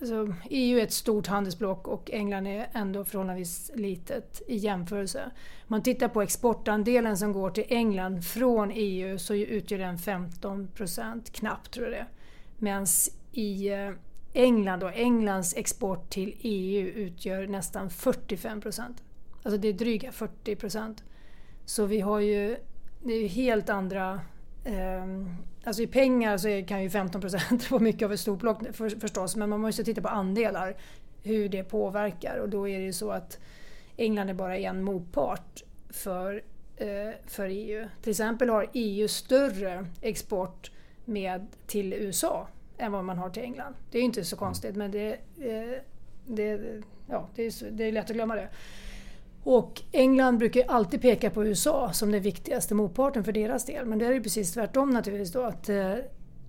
Alltså, 0.00 0.34
EU 0.50 0.78
är 0.78 0.82
ett 0.82 0.92
stort 0.92 1.26
handelsblock 1.26 1.88
och 1.88 2.10
England 2.10 2.46
är 2.46 2.68
ändå 2.72 3.04
förhållandevis 3.04 3.70
litet 3.74 4.42
i 4.48 4.56
jämförelse. 4.56 5.22
Om 5.24 5.66
man 5.66 5.82
tittar 5.82 6.08
på 6.08 6.22
exportandelen 6.22 7.16
som 7.16 7.32
går 7.32 7.50
till 7.50 7.64
England 7.68 8.24
från 8.24 8.70
EU 8.74 9.18
så 9.18 9.34
utgör 9.34 9.78
den 9.78 9.98
15 9.98 10.68
procent, 10.68 11.32
knappt 11.32 11.70
tror 11.70 11.86
jag 11.86 11.94
det 11.94 12.06
Medan 12.58 12.86
i 13.32 13.68
eh, 13.68 13.90
England 14.32 14.82
och 14.82 14.92
Englands 14.94 15.56
export 15.56 16.10
till 16.10 16.36
EU 16.40 16.86
utgör 16.86 17.46
nästan 17.46 17.90
45 17.90 18.60
procent. 18.60 19.02
Alltså 19.42 19.60
det 19.60 19.68
är 19.68 19.72
dryga 19.72 20.12
40 20.12 20.56
procent. 20.56 21.04
Så 21.64 21.86
vi 21.86 22.00
har 22.00 22.20
ju, 22.20 22.56
det 23.02 23.12
är 23.12 23.28
helt 23.28 23.68
andra 23.68 24.20
eh, 24.64 25.04
Alltså 25.64 25.82
i 25.82 25.86
pengar 25.86 26.36
så 26.36 26.62
kan 26.66 26.82
ju 26.82 26.90
15 26.90 27.20
procent 27.20 27.70
vara 27.70 27.82
mycket 27.82 28.06
av 28.06 28.12
ett 28.12 28.20
stort 28.20 28.40
block 28.40 28.58
förstås 29.00 29.36
men 29.36 29.48
man 29.50 29.60
måste 29.60 29.84
titta 29.84 30.02
på 30.02 30.08
andelar, 30.08 30.76
hur 31.22 31.48
det 31.48 31.64
påverkar 31.64 32.38
och 32.38 32.48
då 32.48 32.68
är 32.68 32.78
det 32.78 32.84
ju 32.84 32.92
så 32.92 33.10
att 33.10 33.38
England 33.96 34.30
är 34.30 34.34
bara 34.34 34.58
en 34.58 34.82
motpart 34.82 35.62
för, 35.90 36.42
eh, 36.76 37.10
för 37.26 37.48
EU. 37.48 37.88
Till 38.02 38.10
exempel 38.10 38.48
har 38.48 38.66
EU 38.72 39.08
större 39.08 39.86
export 40.00 40.70
med, 41.04 41.46
till 41.66 41.92
USA 41.92 42.48
än 42.78 42.92
vad 42.92 43.04
man 43.04 43.18
har 43.18 43.30
till 43.30 43.42
England. 43.42 43.74
Det 43.90 43.98
är 43.98 44.02
ju 44.02 44.06
inte 44.06 44.24
så 44.24 44.36
konstigt 44.36 44.76
men 44.76 44.90
det, 44.90 45.12
eh, 45.38 45.82
det, 46.26 46.60
ja, 47.08 47.28
det, 47.34 47.42
är, 47.42 47.70
det 47.70 47.84
är 47.84 47.92
lätt 47.92 48.10
att 48.10 48.16
glömma 48.16 48.34
det. 48.34 48.48
Och 49.42 49.82
England 49.92 50.38
brukar 50.38 50.64
alltid 50.68 51.02
peka 51.02 51.30
på 51.30 51.46
USA 51.46 51.92
som 51.92 52.10
den 52.10 52.22
viktigaste 52.22 52.74
motparten 52.74 53.24
för 53.24 53.32
deras 53.32 53.64
del. 53.64 53.86
Men 53.86 53.98
det 53.98 54.06
är 54.06 54.12
ju 54.12 54.22
precis 54.22 54.52
tvärtom 54.52 54.90
naturligtvis 54.90 55.32
då 55.32 55.42
att 55.42 55.68
eh, 55.68 55.94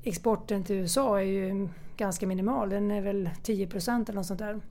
exporten 0.03 0.63
till 0.63 0.75
USA 0.75 1.19
är 1.19 1.25
ju 1.25 1.69
ganska 1.98 2.27
minimal. 2.27 2.69
Den 2.69 2.91
är 2.91 3.01
väl 3.01 3.29
10 3.43 3.67
procent 3.67 4.10
eller 4.10 4.17
något 4.17 4.25
sånt 4.25 4.39
där. 4.39 4.62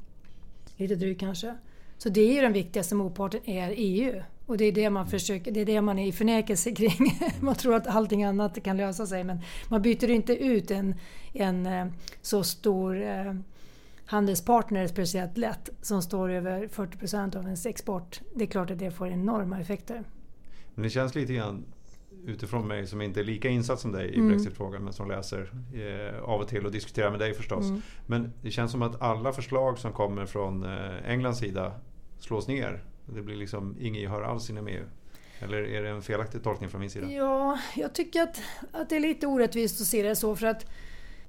Lite 0.77 0.95
drygt 0.95 1.21
kanske. 1.21 1.55
Så 1.99 2.09
det 2.09 2.21
är 2.21 2.33
ju 2.35 2.41
den 2.41 2.53
viktigaste 2.53 2.95
motparten 2.95 3.41
är 3.45 3.75
EU. 3.77 4.23
Och 4.47 4.57
det 4.57 4.65
är 4.65 4.73
det 4.73 4.91
man 4.91 5.07
försöker, 5.07 5.53
det 5.53 5.61
är 5.61 5.65
det 5.65 5.81
man 5.81 5.99
är 5.99 6.07
i 6.07 6.13
förnekelse 6.13 6.73
kring. 6.73 7.19
man 7.41 7.55
tror 7.55 7.75
att 7.75 7.87
allting 7.87 8.25
annat 8.25 8.63
kan 8.63 8.77
lösa 8.77 9.07
sig 9.07 9.25
men 9.25 9.39
man 9.69 9.83
byter 9.83 10.11
inte 10.11 10.37
ut 10.37 10.71
en, 10.71 10.95
en 11.33 11.67
eh, 11.67 11.87
så 12.23 12.45
stor 12.45 13.03
eh, 13.03 13.35
handelspartner 14.11 14.87
speciellt 14.87 15.39
lätt 15.39 15.71
som 15.83 16.03
står 16.03 16.31
över 16.31 16.69
40 16.69 16.99
procent 16.99 17.37
av 17.37 17.45
ens 17.45 17.67
export. 17.67 18.21
Det 18.35 18.45
är 18.45 18.49
klart 18.49 18.71
att 18.71 18.79
det 18.79 18.91
får 18.91 19.09
enorma 19.09 19.61
effekter. 19.61 20.05
Men 20.75 20.83
det 20.83 20.91
känns 20.91 21.15
lite 21.15 21.35
grann 21.35 21.65
utifrån 22.27 22.69
mig 22.69 22.87
som 22.87 23.01
inte 23.03 23.21
är 23.21 23.25
lika 23.25 23.49
insatt 23.49 23.81
som 23.81 23.93
dig 23.93 24.09
i 24.09 24.19
mm. 24.19 24.29
Brexitfrågan 24.29 24.85
men 24.85 24.93
som 24.93 25.09
läser 25.09 25.53
eh, 25.75 26.23
av 26.23 26.41
och 26.41 26.49
till 26.49 26.67
och 26.67 26.73
diskuterar 26.73 27.11
med 27.11 27.21
dig 27.21 27.35
förstås. 27.35 27.65
Mm. 27.65 27.83
Men 28.07 28.33
det 28.43 28.51
känns 28.51 28.73
som 28.73 28.83
att 28.83 29.03
alla 29.03 29.33
förslag 29.33 29.79
som 29.79 29.93
kommer 29.93 30.27
från 30.27 30.65
eh, 30.65 31.11
Englands 31.11 31.39
sida 31.39 31.73
slås 32.19 32.49
ner. 32.49 32.85
Det 33.07 33.23
blir 33.23 33.37
liksom 33.37 33.77
inget 33.81 34.03
gehör 34.03 34.23
alls 34.23 34.51
inom 34.51 34.69
EU. 34.69 34.85
Eller 35.39 35.57
är 35.57 35.83
det 35.83 35.89
en 35.89 36.03
felaktig 36.03 36.43
tolkning 36.43 36.71
från 36.71 36.81
min 36.81 36.91
sida? 36.91 37.11
Ja, 37.11 37.59
jag 37.77 37.95
tycker 37.95 38.23
att, 38.23 38.43
att 38.73 38.89
det 38.89 38.97
är 38.97 39.01
lite 39.01 39.27
orättvist 39.27 39.81
att 39.81 39.87
se 39.87 40.03
det 40.03 40.17
så 40.17 40.37
för 40.37 40.47
att 40.47 40.67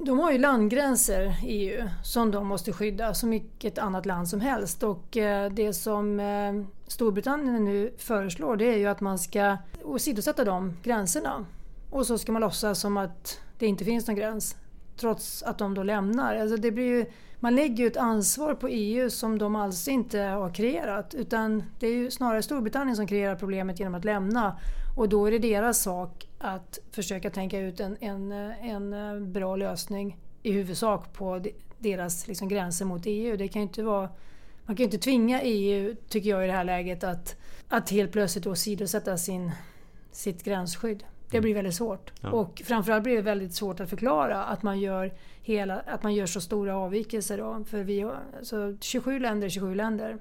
de 0.06 0.20
har 0.20 0.32
ju 0.32 0.38
landgränser, 0.38 1.36
EU, 1.44 1.88
som 2.04 2.32
de 2.32 2.48
måste 2.48 2.74
skydda 2.74 3.14
som 3.14 3.30
vilket 3.30 3.78
annat 3.78 4.06
land 4.06 4.28
som 4.30 4.42
helst. 4.42 4.84
Och 4.84 5.18
eh, 5.18 5.52
det 5.52 5.74
som 5.74 6.20
eh, 6.20 6.54
Storbritannien 6.88 7.66
nu 7.66 7.94
föreslår 7.98 8.56
det 8.56 8.66
är 8.66 8.78
ju 8.78 8.88
att 8.88 9.02
man 9.02 9.20
ska 9.20 9.58
åsidosätta 9.84 10.44
de 10.44 10.78
gränserna. 10.84 11.46
Och 11.90 12.08
så 12.08 12.18
ska 12.18 12.32
man 12.32 12.42
låtsas 12.42 12.80
som 12.80 12.98
att 12.98 13.40
det 13.60 13.66
inte 13.66 13.86
finns 13.86 14.08
någon 14.08 14.16
gräns. 14.16 14.56
Trots 14.98 15.44
att 15.44 15.58
de 15.58 15.74
då 15.74 15.84
lämnar. 15.84 16.36
Alltså 16.36 16.58
det 16.58 16.72
blir 16.72 16.86
ju, 16.86 17.06
man 17.40 17.56
lägger 17.56 17.84
ju 17.84 17.88
ett 17.88 17.98
ansvar 17.98 18.54
på 18.54 18.68
EU 18.68 19.10
som 19.10 19.38
de 19.38 19.56
alls 19.56 19.88
inte 19.88 20.20
har 20.20 20.54
kreerat. 20.54 21.14
Utan 21.14 21.64
det 21.80 21.88
är 21.88 21.94
ju 21.94 22.12
snarare 22.12 22.42
Storbritannien 22.42 22.96
som 22.96 23.08
kreerar 23.08 23.36
problemet 23.36 23.80
genom 23.80 23.96
att 23.96 24.06
lämna. 24.06 24.60
Och 24.98 25.10
då 25.10 25.26
är 25.26 25.32
det 25.32 25.40
deras 25.40 25.82
sak 25.82 26.28
att 26.42 26.80
försöka 26.92 27.30
tänka 27.30 27.60
ut 27.60 27.80
en, 27.80 27.98
en, 28.00 28.32
en 28.32 29.34
bra 29.34 29.56
lösning 29.56 30.18
i 30.44 30.52
huvudsak 30.52 31.14
på 31.14 31.44
deras 31.78 32.28
liksom 32.28 32.48
gränser 32.48 32.86
mot 32.86 33.02
EU. 33.06 33.38
Det 33.38 33.48
kan 33.48 33.62
inte 33.62 33.84
vara, 33.84 34.10
man 34.66 34.76
kan 34.76 34.78
ju 34.78 34.84
inte 34.84 34.98
tvinga 34.98 35.42
EU, 35.42 35.96
tycker 36.10 36.30
jag 36.30 36.44
i 36.44 36.48
det 36.48 36.54
här 36.54 36.64
läget, 36.64 37.04
att, 37.04 37.36
att 37.68 37.90
helt 37.90 38.12
plötsligt 38.12 38.48
åsidosätta 38.48 39.18
sin, 39.18 39.52
sitt 40.12 40.44
gränsskydd. 40.44 41.04
Det 41.32 41.42
blir 41.42 41.54
väldigt 41.54 41.76
svårt. 41.76 42.12
Ja. 42.22 42.30
Och 42.30 42.62
framförallt 42.66 43.04
blir 43.04 43.16
det 43.16 43.22
väldigt 43.22 43.54
svårt 43.54 43.80
att 43.80 43.90
förklara 43.90 44.44
att 44.44 44.64
man 44.64 44.80
gör, 44.80 45.14
hela, 45.42 45.80
att 45.80 46.04
man 46.04 46.14
gör 46.14 46.26
så 46.26 46.42
stora 46.42 46.78
avvikelser. 46.78 47.38
Då. 47.38 47.64
För 47.64 47.84
vi 47.84 48.02
har, 48.02 48.20
alltså 48.38 48.78
27 48.82 49.20
länder 49.20 49.50
27 49.50 49.76
länder. 49.76 50.18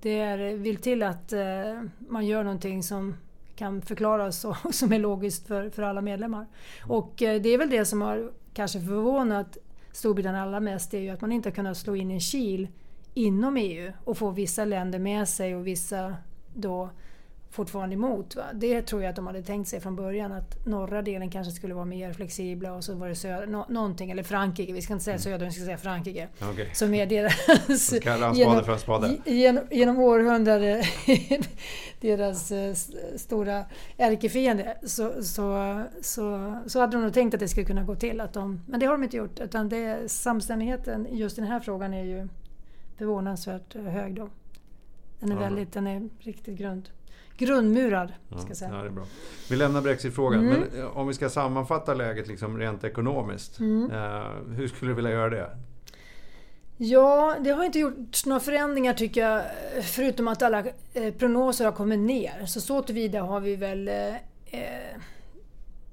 Det 0.00 0.18
är, 0.18 0.56
vill 0.56 0.76
till 0.76 1.02
att 1.02 1.32
eh, 1.32 1.82
man 1.98 2.26
gör 2.26 2.42
någonting 2.42 2.82
som 2.82 3.14
kan 3.62 3.82
förklaras 3.82 4.44
och 4.64 4.74
som 4.74 4.92
är 4.92 4.98
logiskt 4.98 5.46
för, 5.46 5.70
för 5.70 5.82
alla 5.82 6.00
medlemmar. 6.00 6.46
Och 6.86 7.22
eh, 7.22 7.42
det 7.42 7.48
är 7.48 7.58
väl 7.58 7.70
det 7.70 7.84
som 7.84 8.02
har 8.02 8.32
kanske 8.54 8.80
förvånat 8.80 9.58
Storbritannien 9.92 10.42
allra 10.42 10.60
mest, 10.60 10.90
det 10.90 10.96
är 10.96 11.00
ju 11.00 11.10
att 11.10 11.20
man 11.20 11.32
inte 11.32 11.48
har 11.48 11.54
kunnat 11.54 11.76
slå 11.76 11.96
in 11.96 12.10
en 12.10 12.20
kil 12.20 12.68
inom 13.14 13.56
EU 13.56 13.92
och 14.04 14.18
få 14.18 14.30
vissa 14.30 14.64
länder 14.64 14.98
med 14.98 15.28
sig 15.28 15.56
och 15.56 15.66
vissa 15.66 16.16
då 16.54 16.90
fortfarande 17.52 17.94
emot. 17.94 18.36
Va? 18.36 18.44
Det 18.54 18.82
tror 18.82 19.02
jag 19.02 19.10
att 19.10 19.16
de 19.16 19.26
hade 19.26 19.42
tänkt 19.42 19.68
sig 19.68 19.80
från 19.80 19.96
början 19.96 20.32
att 20.32 20.66
norra 20.66 21.02
delen 21.02 21.30
kanske 21.30 21.52
skulle 21.52 21.74
vara 21.74 21.84
mer 21.84 22.12
flexibla 22.12 22.72
och 22.72 22.84
så 22.84 22.94
var 22.94 23.08
det 23.08 23.14
söder, 23.14 23.46
no, 23.46 23.66
någonting, 23.68 24.10
eller 24.10 24.22
Frankrike, 24.22 24.72
vi 24.72 24.82
ska 24.82 24.92
inte 24.92 25.04
säga 25.04 25.14
mm. 25.14 25.22
söder, 25.22 25.46
vi 25.46 25.52
ska 25.52 25.64
säga 25.64 25.78
Frankrike. 25.78 26.28
Okay. 26.52 26.66
Som 26.72 26.94
är 26.94 27.06
deras... 27.06 27.36
genom, 28.36 28.64
för 28.64 28.76
spade. 28.76 29.16
Genom, 29.24 29.64
genom 29.70 29.98
århundraden 29.98 30.82
deras 32.00 32.52
uh, 32.52 32.74
stora 33.16 33.64
ärkefiende. 33.96 34.76
Så, 34.82 35.22
så, 35.22 35.82
så, 36.00 36.54
så 36.66 36.80
hade 36.80 36.96
de 36.96 37.02
nog 37.02 37.14
tänkt 37.14 37.34
att 37.34 37.40
det 37.40 37.48
skulle 37.48 37.66
kunna 37.66 37.84
gå 37.84 37.94
till. 37.94 38.20
Att 38.20 38.32
de, 38.32 38.60
men 38.66 38.80
det 38.80 38.86
har 38.86 38.92
de 38.92 39.04
inte 39.04 39.16
gjort. 39.16 39.40
Utan 39.40 39.68
det, 39.68 40.10
samstämmigheten 40.10 41.06
just 41.10 41.38
i 41.38 41.40
den 41.40 41.50
här 41.50 41.60
frågan 41.60 41.94
är 41.94 42.04
ju 42.04 42.28
förvånansvärt 42.98 43.74
hög. 43.74 44.14
Då. 44.14 44.28
Den 45.20 45.32
är, 45.32 45.36
väldigt, 45.36 45.72
den 45.72 45.86
är 45.86 46.08
riktigt 46.18 46.58
grund 46.58 46.88
grundmurad. 47.36 48.12
Ska 48.28 48.48
ja, 48.48 48.54
säga. 48.54 48.70
Ja, 48.74 48.82
det 48.82 48.88
är 48.88 48.90
bra. 48.90 49.04
Vi 49.50 49.56
lämnar 49.56 49.80
Brexit-frågan. 49.80 50.40
Mm. 50.40 50.60
Men 50.60 50.80
eh, 50.80 50.96
om 50.96 51.08
vi 51.08 51.14
ska 51.14 51.28
sammanfatta 51.28 51.94
läget 51.94 52.28
liksom 52.28 52.58
rent 52.58 52.84
ekonomiskt. 52.84 53.58
Mm. 53.58 53.90
Eh, 53.90 54.56
hur 54.56 54.68
skulle 54.68 54.90
du 54.90 54.94
vilja 54.94 55.10
göra 55.10 55.30
det? 55.30 55.50
Ja, 56.76 57.36
det 57.40 57.50
har 57.50 57.64
inte 57.64 57.78
gjorts 57.78 58.26
några 58.26 58.40
förändringar 58.40 58.94
tycker 58.94 59.20
jag. 59.20 59.42
Förutom 59.82 60.28
att 60.28 60.42
alla 60.42 60.64
eh, 60.94 61.14
prognoser 61.14 61.64
har 61.64 61.72
kommit 61.72 61.98
ner. 61.98 62.46
Så 62.46 62.60
så 62.60 62.82
tillvida 62.82 63.22
har 63.22 63.40
vi 63.40 63.56
väl 63.56 63.88
eh, 63.88 64.14
eh 64.50 64.96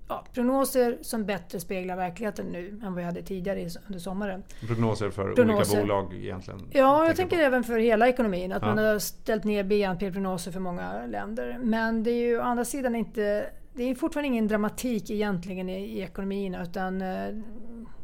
ja, 0.09 0.25
prognoser 0.33 0.97
som 1.01 1.25
bättre 1.25 1.59
speglar 1.59 1.95
verkligheten 1.95 2.45
nu 2.45 2.67
än 2.69 2.79
vad 2.81 2.95
vi 2.95 3.03
hade 3.03 3.21
tidigare 3.21 3.69
under 3.87 3.99
sommaren. 3.99 4.43
Prognoser 4.67 5.09
för 5.09 5.33
prognoser. 5.33 5.73
olika 5.73 5.81
bolag 5.81 6.13
egentligen? 6.13 6.59
Ja, 6.71 7.05
jag 7.07 7.15
tänker 7.15 7.37
på. 7.37 7.43
även 7.43 7.63
för 7.63 7.79
hela 7.79 8.07
ekonomin. 8.07 8.51
Att 8.51 8.61
ja. 8.61 8.75
man 8.75 8.85
har 8.85 8.99
ställt 8.99 9.43
ner 9.43 9.63
BNP-prognoser 9.63 10.51
för 10.51 10.59
många 10.59 11.05
länder. 11.05 11.57
Men 11.63 12.03
det 12.03 12.11
är 12.11 12.27
ju 12.27 12.39
å 12.39 12.41
andra 12.41 12.65
sidan 12.65 12.95
inte... 12.95 13.49
Det 13.73 13.83
är 13.83 13.95
fortfarande 13.95 14.27
ingen 14.27 14.47
dramatik 14.47 15.11
egentligen 15.11 15.69
i, 15.69 15.83
i 15.83 16.01
ekonomin 16.01 16.55
utan 16.55 17.01
eh, 17.01 17.27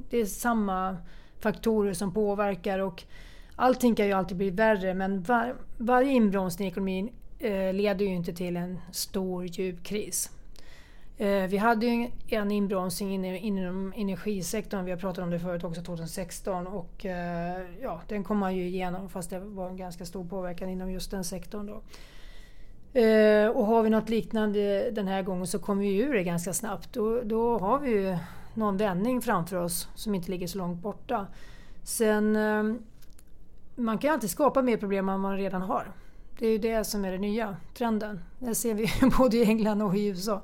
det 0.09 0.17
är 0.17 0.25
samma 0.25 0.97
faktorer 1.39 1.93
som 1.93 2.13
påverkar 2.13 2.79
och 2.79 3.03
allting 3.55 3.95
kan 3.95 4.05
ju 4.05 4.13
alltid 4.13 4.38
bli 4.38 4.50
värre 4.50 4.93
men 4.93 5.24
var, 5.24 5.55
varje 5.77 6.12
inbromsning 6.12 6.67
i 6.67 6.71
ekonomin 6.71 7.09
eh, 7.39 7.74
leder 7.74 8.05
ju 8.05 8.15
inte 8.15 8.33
till 8.33 8.57
en 8.57 8.79
stor 8.91 9.45
djup 9.45 9.83
kris. 9.83 10.29
Eh, 11.17 11.48
vi 11.48 11.57
hade 11.57 11.86
ju 11.86 12.10
en 12.27 12.51
inbromsning 12.51 13.25
inom 13.25 13.93
energisektorn, 13.95 14.86
vi 14.86 14.91
har 14.91 14.98
pratat 14.98 15.24
om 15.24 15.29
det 15.29 15.39
förut 15.39 15.63
också, 15.63 15.81
2016 15.81 16.67
och 16.67 17.05
eh, 17.05 17.62
ja, 17.81 18.01
den 18.07 18.24
kom 18.24 18.38
man 18.38 18.55
ju 18.55 18.67
igenom 18.67 19.10
fast 19.10 19.29
det 19.29 19.39
var 19.39 19.69
en 19.69 19.77
ganska 19.77 20.05
stor 20.05 20.25
påverkan 20.25 20.69
inom 20.69 20.91
just 20.91 21.12
den 21.12 21.24
sektorn. 21.24 21.65
Då. 21.65 21.81
Eh, 23.00 23.50
och 23.50 23.65
har 23.65 23.84
vi 23.84 23.89
något 23.89 24.10
liknande 24.10 24.91
den 24.91 25.07
här 25.07 25.24
gången 25.24 25.48
så 25.48 25.60
kommer 25.60 25.81
vi 25.81 25.98
ur 25.98 26.13
det 26.13 26.24
ganska 26.24 26.53
snabbt. 26.53 26.93
Då, 26.93 27.22
då 27.22 27.60
har 27.60 27.79
vi 27.79 27.89
ju 27.89 28.17
någon 28.53 28.77
vändning 28.77 29.22
framför 29.22 29.55
oss 29.55 29.88
som 29.95 30.15
inte 30.15 30.31
ligger 30.31 30.48
så 30.48 30.57
långt 30.57 30.81
borta. 30.81 31.27
Sen, 31.84 32.31
man 33.75 33.98
kan 33.98 34.07
ju 34.10 34.13
alltid 34.13 34.29
skapa 34.29 34.62
mer 34.62 34.77
problem 34.77 35.10
än 35.10 35.19
man 35.19 35.38
redan 35.38 35.62
har. 35.62 35.91
Det 36.39 36.48
är 36.48 36.51
ju 36.51 36.57
det 36.57 36.84
som 36.84 37.05
är 37.05 37.12
den 37.12 37.22
nya 37.22 37.55
trenden. 37.74 38.19
Det 38.39 38.55
ser 38.55 38.74
vi 38.74 38.88
både 39.17 39.38
i 39.38 39.43
England 39.43 39.81
och 39.81 39.98
i 39.98 40.07
USA. 40.07 40.41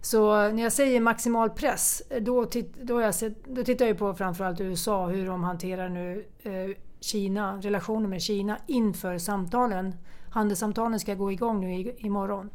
Så 0.00 0.50
när 0.50 0.62
jag 0.62 0.72
säger 0.72 1.00
maximal 1.00 1.50
press, 1.50 2.02
då, 2.20 2.44
titt, 2.44 2.74
då, 2.82 3.00
jag 3.00 3.14
sett, 3.14 3.44
då 3.44 3.64
tittar 3.64 3.86
jag 3.86 3.98
på 3.98 4.14
framförallt 4.14 4.60
USA, 4.60 5.06
hur 5.06 5.26
de 5.26 5.44
hanterar 5.44 5.88
nu 5.88 6.24
eh, 6.42 6.76
Kina, 7.00 7.56
relationen 7.62 8.10
med 8.10 8.22
Kina 8.22 8.58
inför 8.66 9.18
samtalen. 9.18 9.94
Handelssamtalen 10.30 11.00
ska 11.00 11.14
gå 11.14 11.32
igång 11.32 11.60
nu 11.60 11.74
i, 11.74 11.94
imorgon. 11.98 12.50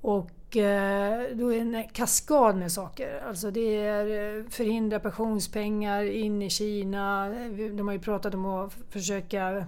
Och 0.00 0.56
eh, 0.56 1.22
då 1.32 1.54
är 1.54 1.64
det 1.64 1.78
en 1.78 1.88
kaskad 1.92 2.56
med 2.56 2.72
saker. 2.72 3.22
Alltså 3.28 3.50
det 3.50 3.76
är 3.76 4.38
eh, 4.38 4.44
förhindra 4.50 5.00
pensionspengar 5.00 6.02
in 6.02 6.42
i 6.42 6.50
Kina. 6.50 7.28
De 7.72 7.88
har 7.88 7.92
ju 7.92 8.00
pratat 8.00 8.34
om 8.34 8.46
att 8.46 8.72
försöka 8.90 9.66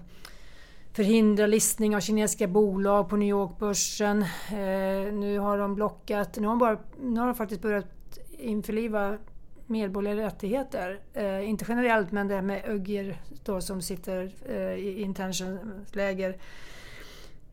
förhindra 0.99 1.47
listning 1.47 1.97
av 1.97 2.01
kinesiska 2.01 2.47
bolag 2.47 3.09
på 3.09 3.17
New 3.17 3.29
York-börsen. 3.29 4.23
Eh, 4.51 5.13
nu 5.13 5.39
har 5.39 5.59
de 5.59 5.75
blockat, 5.75 6.37
nu 6.37 6.47
har 6.47 6.53
de, 6.53 6.59
bara, 6.59 6.79
nu 7.01 7.21
har 7.21 7.27
de 7.27 7.35
faktiskt 7.35 7.63
börjat 7.63 8.19
införliva 8.39 9.19
medborgerliga 9.67 10.27
rättigheter. 10.27 11.01
Eh, 11.15 11.49
inte 11.49 11.65
generellt 11.69 12.13
men 12.13 12.29
det 12.29 12.35
här 12.35 12.43
med 12.43 12.63
ögir 12.65 13.21
då, 13.45 13.61
som 13.61 13.83
sitter 13.83 14.33
eh, 14.49 14.75
i 14.75 15.03
internläger 15.03 16.37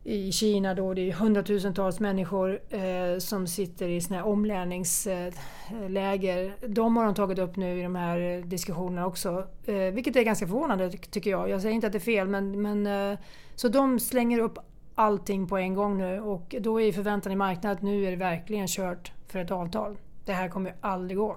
i 0.06 0.32
Kina 0.32 0.74
då 0.74 0.94
det 0.94 1.10
är 1.10 1.12
hundratusentals 1.12 2.00
människor 2.00 2.60
eh, 2.70 3.18
som 3.18 3.46
sitter 3.46 3.88
i 3.88 4.00
såna 4.00 4.16
här 4.16 4.26
omlärningsläger. 4.26 6.68
De 6.68 6.96
har 6.96 7.04
de 7.04 7.14
tagit 7.14 7.38
upp 7.38 7.56
nu 7.56 7.80
i 7.80 7.82
de 7.82 7.94
här 7.94 8.42
diskussionerna 8.42 9.06
också. 9.06 9.46
Eh, 9.64 9.76
vilket 9.76 10.16
är 10.16 10.22
ganska 10.22 10.46
förvånande 10.46 10.90
tycker 10.90 11.30
jag. 11.30 11.48
Jag 11.48 11.62
säger 11.62 11.74
inte 11.74 11.86
att 11.86 11.92
det 11.92 11.98
är 11.98 12.00
fel 12.00 12.28
men, 12.28 12.62
men 12.62 12.86
eh, 12.86 13.18
så 13.54 13.68
de 13.68 14.00
slänger 14.00 14.38
upp 14.38 14.58
allting 14.94 15.46
på 15.46 15.58
en 15.58 15.74
gång 15.74 15.98
nu 15.98 16.20
och 16.20 16.54
då 16.60 16.80
är 16.80 16.92
förväntan 16.92 17.32
i 17.32 17.36
marknaden 17.36 17.76
att 17.76 17.82
nu 17.82 18.06
är 18.06 18.10
det 18.10 18.16
verkligen 18.16 18.66
kört 18.68 19.12
för 19.26 19.38
ett 19.38 19.50
avtal. 19.50 19.96
Det 20.24 20.32
här 20.32 20.48
kommer 20.48 20.74
aldrig 20.80 21.18
gå. 21.18 21.36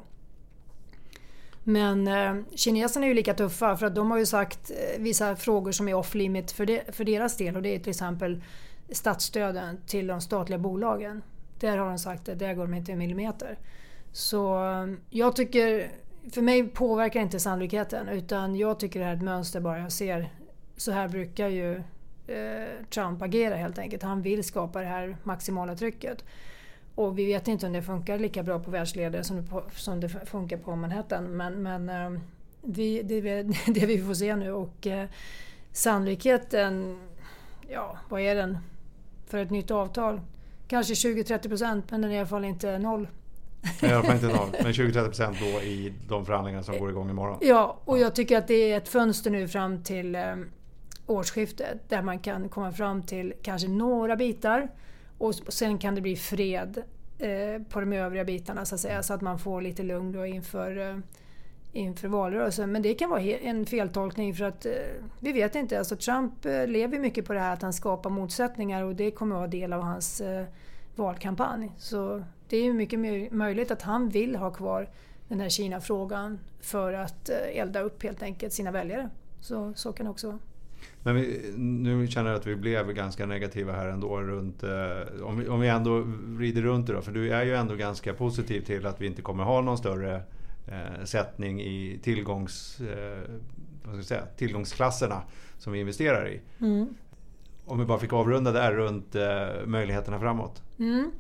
Men 1.64 2.08
eh, 2.08 2.44
kineserna 2.56 3.06
är 3.06 3.10
ju 3.10 3.16
lika 3.16 3.34
tuffa 3.34 3.78
för 3.78 3.86
att 3.86 3.96
de 3.96 4.12
har 4.12 4.18
ju 4.18 4.26
sagt 4.26 4.72
eh, 4.72 5.02
vissa 5.02 5.36
frågor 5.36 5.72
som 5.72 5.88
är 5.88 5.94
off 5.94 6.16
limit 6.16 6.52
för, 6.52 6.66
de, 6.66 6.82
för 6.92 7.04
deras 7.04 7.38
del 7.38 7.56
och 7.56 7.62
det 7.62 7.76
är 7.76 7.80
till 7.80 7.90
exempel 7.90 8.44
statsstöden 8.90 9.78
till 9.88 10.08
de 10.08 10.22
statliga 10.22 10.60
bolagen. 10.60 11.22
Där 11.60 11.78
har 11.78 11.90
de 11.90 12.00
sagt 12.00 12.30
att 12.30 12.40
där 12.40 12.54
går 12.54 12.64
de 12.64 12.74
inte 12.74 12.92
en 12.92 12.98
millimeter. 12.98 13.58
Så 14.12 14.72
eh, 14.72 14.88
jag 15.10 15.36
tycker, 15.36 15.92
för 16.32 16.42
mig 16.42 16.68
påverkar 16.68 17.20
inte 17.20 17.40
sannolikheten 17.40 18.10
utan 18.10 18.56
jag 18.56 18.80
tycker 18.80 19.00
det 19.00 19.06
här 19.06 19.14
är 19.14 19.18
ett 19.18 19.24
mönster 19.24 19.60
bara 19.60 19.80
jag 19.80 19.92
ser. 19.92 20.34
Så 20.78 20.92
här 20.92 21.08
brukar 21.08 21.48
ju 21.48 21.76
eh, 22.28 22.86
Trump 22.90 23.22
agera 23.22 23.56
helt 23.56 23.80
enkelt. 23.80 24.04
Han 24.04 24.22
vill 24.22 24.44
skapa 24.44 24.80
det 24.80 24.88
här 24.88 25.18
maximala 25.24 25.76
trycket. 25.76 26.24
Och 27.00 27.20
vi 27.20 27.26
vet 27.26 27.48
inte 27.48 27.68
om 27.68 27.74
det 27.74 27.82
funkar 27.82 28.20
lika 28.20 28.44
bra 28.44 28.60
på 28.60 28.72
världsledare 28.72 29.24
som 29.24 29.38
det, 29.38 29.44
på, 29.44 29.64
som 29.76 30.00
det 30.00 30.10
funkar 30.10 30.58
på 30.58 30.76
Manhattan. 30.76 31.24
Men, 31.24 31.64
men 31.64 31.90
eh, 31.90 32.22
vi, 32.62 33.04
det 33.04 33.16
är 33.16 33.44
det 33.74 33.86
vi 33.86 34.04
får 34.04 34.14
se 34.14 34.36
nu 34.36 34.52
och 34.52 34.88
eh, 34.88 35.08
sannolikheten, 35.72 37.00
ja 37.68 37.98
vad 38.10 38.22
är 38.22 38.36
den 38.36 38.58
för 39.28 39.38
ett 39.38 39.50
nytt 39.50 39.72
avtal? 39.72 40.22
Kanske 40.68 40.94
20-30 40.94 41.48
procent 41.48 41.92
men 41.92 42.02
den 42.02 42.12
är 42.12 42.16
i 42.16 42.20
alla 42.20 42.28
fall 42.28 42.46
inte 42.46 42.80
noll. 42.80 43.08
Alla 43.82 44.04
fall 44.04 44.16
inte 44.16 44.28
noll, 44.28 44.50
men 44.64 44.72
20-30 44.72 45.06
procent 45.06 45.38
då 45.40 45.62
i 45.62 45.94
de 46.08 46.26
förhandlingar 46.26 46.62
som 46.62 46.80
går 46.80 46.90
igång 46.90 47.10
imorgon. 47.10 47.38
Ja, 47.42 47.80
och 47.86 48.00
jag 48.00 48.16
tycker 48.16 48.38
att 48.38 48.48
det 48.48 48.72
är 48.72 48.78
ett 48.78 48.90
fönster 48.90 49.32
nu 49.32 49.48
fram 49.48 49.84
till 49.84 50.16
eh, 50.16 50.36
årsskiftet 51.06 51.90
där 51.90 52.02
man 52.02 52.20
kan 52.20 52.50
komma 52.50 52.72
fram 52.72 53.04
till 53.04 53.34
kanske 53.42 53.68
några 53.68 54.16
bitar 54.16 54.70
och 55.20 55.36
sen 55.36 55.78
kan 55.78 55.96
det 55.96 56.02
bli 56.02 56.16
fred 56.16 56.84
eh, 57.18 57.62
på 57.70 57.80
de 57.80 57.94
övriga 57.94 58.26
bitarna 58.26 58.66
så 58.66 58.76
att 58.76 58.82
säga 58.82 59.04
så 59.04 59.14
att 59.14 59.22
man 59.22 59.40
får 59.40 59.62
lite 59.62 59.84
lugn 59.84 60.12
då 60.12 60.26
inför, 60.26 60.78
eh, 60.78 60.98
inför 61.74 62.08
valrörelsen. 62.08 62.72
Men 62.72 62.82
det 62.82 62.94
kan 62.94 63.10
vara 63.10 63.22
en 63.22 63.66
feltolkning 63.66 64.36
för 64.36 64.46
att 64.46 64.66
eh, 64.66 64.72
vi 65.20 65.32
vet 65.32 65.56
inte. 65.56 65.80
Alltså 65.80 65.96
Trump 65.96 66.34
lever 66.68 67.00
mycket 67.00 67.26
på 67.26 67.34
det 67.34 67.40
här 67.40 67.54
att 67.54 67.62
han 67.62 67.74
skapar 67.74 68.10
motsättningar 68.10 68.84
och 68.84 68.96
det 68.96 69.12
kommer 69.12 69.36
att 69.36 69.40
vara 69.40 69.48
del 69.48 69.74
av 69.74 69.82
hans 69.82 70.22
valkampanj. 70.96 71.72
Så 71.78 72.24
det 72.50 72.58
är 72.58 72.74
mycket 72.74 73.00
möjligt 73.34 73.72
att 73.72 73.82
han 73.82 74.10
vill 74.10 74.36
ha 74.36 74.52
kvar 74.52 74.90
den 75.28 75.40
här 75.40 75.50
Kina-frågan 75.50 76.40
för 76.60 76.94
att 76.94 77.30
elda 77.30 77.82
upp 77.82 78.04
helt 78.04 78.24
enkelt 78.24 78.54
sina 78.54 78.72
väljare. 78.72 79.10
Så, 79.42 79.74
så 79.76 79.94
kan 79.94 80.06
det 80.06 80.10
också 80.10 80.28
vara. 80.28 80.40
Men 81.04 81.16
vi, 81.16 81.54
nu 81.58 82.08
känner 82.08 82.30
jag 82.30 82.40
att 82.40 82.48
vi 82.48 82.56
blev 82.56 82.94
ganska 82.94 83.26
negativa 83.26 83.74
här 83.74 83.88
ändå 83.88 84.22
runt... 84.22 84.64
Eh, 84.64 85.24
om, 85.24 85.40
vi, 85.40 85.48
om 85.48 85.60
vi 85.60 85.68
ändå 85.68 86.04
vrider 86.24 86.62
runt 86.62 86.88
det 86.88 86.94
då, 86.94 87.02
för 87.02 87.12
du 87.12 87.34
är 87.34 87.46
ju 87.46 87.56
ändå 87.56 87.76
ganska 87.76 88.14
positiv 88.14 88.62
till 88.62 88.86
att 88.86 89.02
vi 89.02 89.08
inte 89.08 89.22
kommer 89.22 89.44
ha 89.44 89.62
någon 89.62 89.78
större 89.78 90.22
eh, 90.68 91.04
sättning 91.04 91.62
i 91.62 92.00
tillgångs, 92.04 92.82
eh, 92.82 93.20
vad 93.84 93.92
ska 93.92 93.98
jag 93.98 94.06
säga, 94.06 94.26
tillgångsklasserna 94.38 95.22
som 95.58 95.74
vi 95.74 95.80
investerar 95.80 96.30
i. 96.30 96.42
Mm. 96.60 96.96
Om 97.66 97.80
vi 97.80 97.86
bara 97.86 98.00
fick 98.00 98.14
avrunda 98.14 98.52
där 98.52 98.74
runt 98.74 99.16
eh, 99.16 99.66
möjligheterna 99.66 100.20
framåt. 100.20 100.62
Mm. 100.80 101.12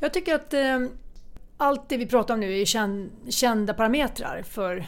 Jag 0.00 0.12
tycker 0.12 0.34
att 0.34 0.54
eh, 0.54 0.86
allt 1.56 1.88
det 1.88 1.96
vi 1.96 2.06
pratar 2.06 2.34
om 2.34 2.40
nu 2.40 2.60
är 2.60 3.30
kända 3.30 3.74
parametrar 3.74 4.42
för, 4.42 4.86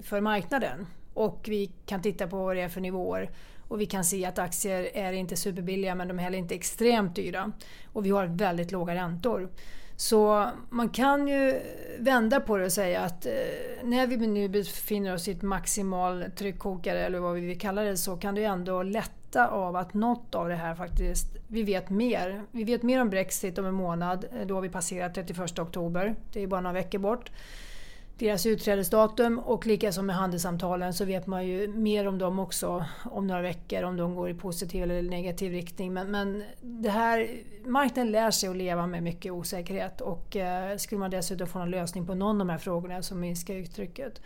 för 0.00 0.20
marknaden. 0.20 0.86
Och 1.14 1.46
vi 1.48 1.70
kan 1.86 2.02
titta 2.02 2.26
på 2.26 2.36
vad 2.36 2.56
det 2.56 2.62
är 2.62 2.68
för 2.68 2.80
nivåer. 2.80 3.30
Och 3.68 3.80
vi 3.80 3.86
kan 3.86 4.04
se 4.04 4.24
att 4.24 4.38
aktier 4.38 4.90
är 4.94 5.12
inte 5.12 5.36
superbilliga 5.36 5.94
men 5.94 6.08
de 6.08 6.18
är 6.18 6.22
heller 6.22 6.38
inte 6.38 6.54
extremt 6.54 7.16
dyra. 7.16 7.52
Och 7.92 8.06
vi 8.06 8.10
har 8.10 8.26
väldigt 8.26 8.72
låga 8.72 8.94
räntor. 8.94 9.48
Så 10.00 10.48
man 10.70 10.88
kan 10.88 11.28
ju 11.28 11.60
vända 11.98 12.40
på 12.40 12.56
det 12.56 12.64
och 12.64 12.72
säga 12.72 13.00
att 13.00 13.26
eh, 13.26 13.32
när 13.82 14.06
vi 14.06 14.16
nu 14.16 14.48
befinner 14.48 15.14
oss 15.14 15.28
i 15.28 15.30
ett 15.30 15.42
maximal 15.42 16.24
tryckkokare 16.36 17.06
eller 17.06 17.18
vad 17.18 17.34
vi 17.34 17.40
vill 17.40 17.58
kalla 17.58 17.82
det 17.82 17.96
så 17.96 18.16
kan 18.16 18.34
det 18.34 18.44
ändå 18.44 18.82
lätta 18.82 19.48
av 19.48 19.76
att 19.76 19.94
något 19.94 20.34
av 20.34 20.48
det 20.48 20.54
här 20.54 20.74
faktiskt, 20.74 21.26
vi 21.48 21.62
vet 21.62 21.90
mer. 21.90 22.42
Vi 22.50 22.64
vet 22.64 22.82
mer 22.82 23.00
om 23.00 23.10
Brexit 23.10 23.58
om 23.58 23.66
en 23.66 23.74
månad, 23.74 24.24
eh, 24.32 24.46
då 24.46 24.54
har 24.54 24.62
vi 24.62 24.68
passerat 24.68 25.14
31 25.14 25.58
oktober. 25.58 26.14
Det 26.32 26.42
är 26.42 26.46
bara 26.46 26.60
några 26.60 26.74
veckor 26.74 26.98
bort 26.98 27.30
deras 28.20 28.46
utträdesdatum 28.46 29.38
och 29.38 29.66
likaså 29.66 30.02
med 30.02 30.16
handelssamtalen 30.16 30.94
så 30.94 31.04
vet 31.04 31.26
man 31.26 31.46
ju 31.46 31.68
mer 31.68 32.08
om 32.08 32.18
dem 32.18 32.38
också 32.38 32.84
om 33.04 33.26
några 33.26 33.42
veckor 33.42 33.82
om 33.82 33.96
de 33.96 34.14
går 34.14 34.30
i 34.30 34.34
positiv 34.34 34.82
eller 34.82 35.02
negativ 35.02 35.52
riktning. 35.52 35.92
Men, 35.92 36.10
men 36.10 36.44
det 36.60 36.90
här, 36.90 37.28
marknaden 37.64 38.12
lär 38.12 38.30
sig 38.30 38.48
att 38.48 38.56
leva 38.56 38.86
med 38.86 39.02
mycket 39.02 39.32
osäkerhet 39.32 40.00
och 40.00 40.36
eh, 40.36 40.76
skulle 40.76 40.98
man 40.98 41.10
dessutom 41.10 41.46
få 41.46 41.58
en 41.58 41.70
lösning 41.70 42.06
på 42.06 42.14
någon 42.14 42.40
av 42.40 42.46
de 42.46 42.48
här 42.48 42.58
frågorna 42.58 43.02
så 43.02 43.14
minskar 43.14 43.54
uttrycket. 43.54 44.20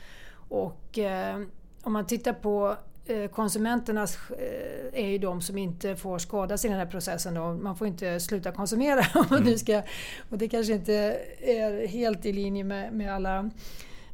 Och 0.48 0.98
eh, 0.98 1.40
om 1.83 1.92
man 1.92 2.07
tittar 2.07 2.33
på 2.33 2.76
eh, 3.06 3.30
konsumenternas 3.30 4.18
eh, 4.30 5.04
är 5.04 5.08
ju 5.08 5.18
de 5.18 5.40
som 5.40 5.58
inte 5.58 5.96
får 5.96 6.18
skadas 6.18 6.64
i 6.64 6.68
den 6.68 6.78
här 6.78 6.86
processen. 6.86 7.34
Då. 7.34 7.52
Man 7.52 7.76
får 7.76 7.86
inte 7.86 8.20
sluta 8.20 8.52
konsumera. 8.52 9.04
Mm. 9.34 9.58
ska, 9.58 9.82
och 10.30 10.38
det 10.38 10.48
kanske 10.48 10.72
inte 10.72 11.18
är 11.40 11.86
helt 11.86 12.26
i 12.26 12.32
linje 12.32 12.64
med, 12.64 12.92
med 12.92 13.14
alla 13.14 13.50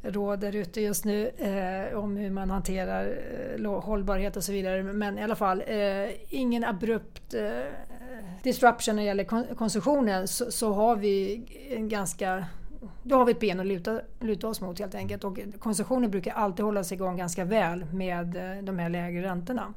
råd 0.02 0.40
där 0.40 0.56
ute 0.56 0.80
just 0.80 1.04
nu 1.04 1.28
eh, 1.28 1.98
om 1.98 2.16
hur 2.16 2.30
man 2.30 2.50
hanterar 2.50 3.18
eh, 3.58 3.80
hållbarhet 3.80 4.36
och 4.36 4.44
så 4.44 4.52
vidare. 4.52 4.82
Men 4.82 5.18
i 5.18 5.22
alla 5.22 5.36
fall, 5.36 5.62
eh, 5.66 6.10
ingen 6.28 6.64
abrupt 6.64 7.34
eh, 7.34 7.72
disruption 8.42 8.96
när 8.96 9.02
det 9.02 9.06
gäller 9.06 9.24
kon 9.24 9.44
konsumtionen 9.58 10.28
så, 10.28 10.50
så, 10.50 10.72
har 10.72 10.96
vi 10.96 11.42
en 11.70 11.88
ganska 11.88 12.44
då 13.02 13.16
har 13.16 13.24
vi 13.24 13.32
ett 13.32 13.40
ben 13.40 13.60
att 13.60 13.66
luta, 13.66 14.00
luta 14.20 14.48
oss 14.48 14.60
mot 14.60 14.78
helt 14.78 14.94
enkelt. 14.94 15.24
Och 15.24 15.38
konsumtionen 15.58 16.10
brukar 16.10 16.32
alltid 16.32 16.64
hålla 16.64 16.84
sig 16.84 16.94
igång 16.94 17.16
ganska 17.16 17.44
väl 17.44 17.84
med 17.84 18.36
eh, 18.36 18.62
de 18.62 18.78
här 18.78 18.88
lägre 18.88 19.22
räntorna. 19.22 19.74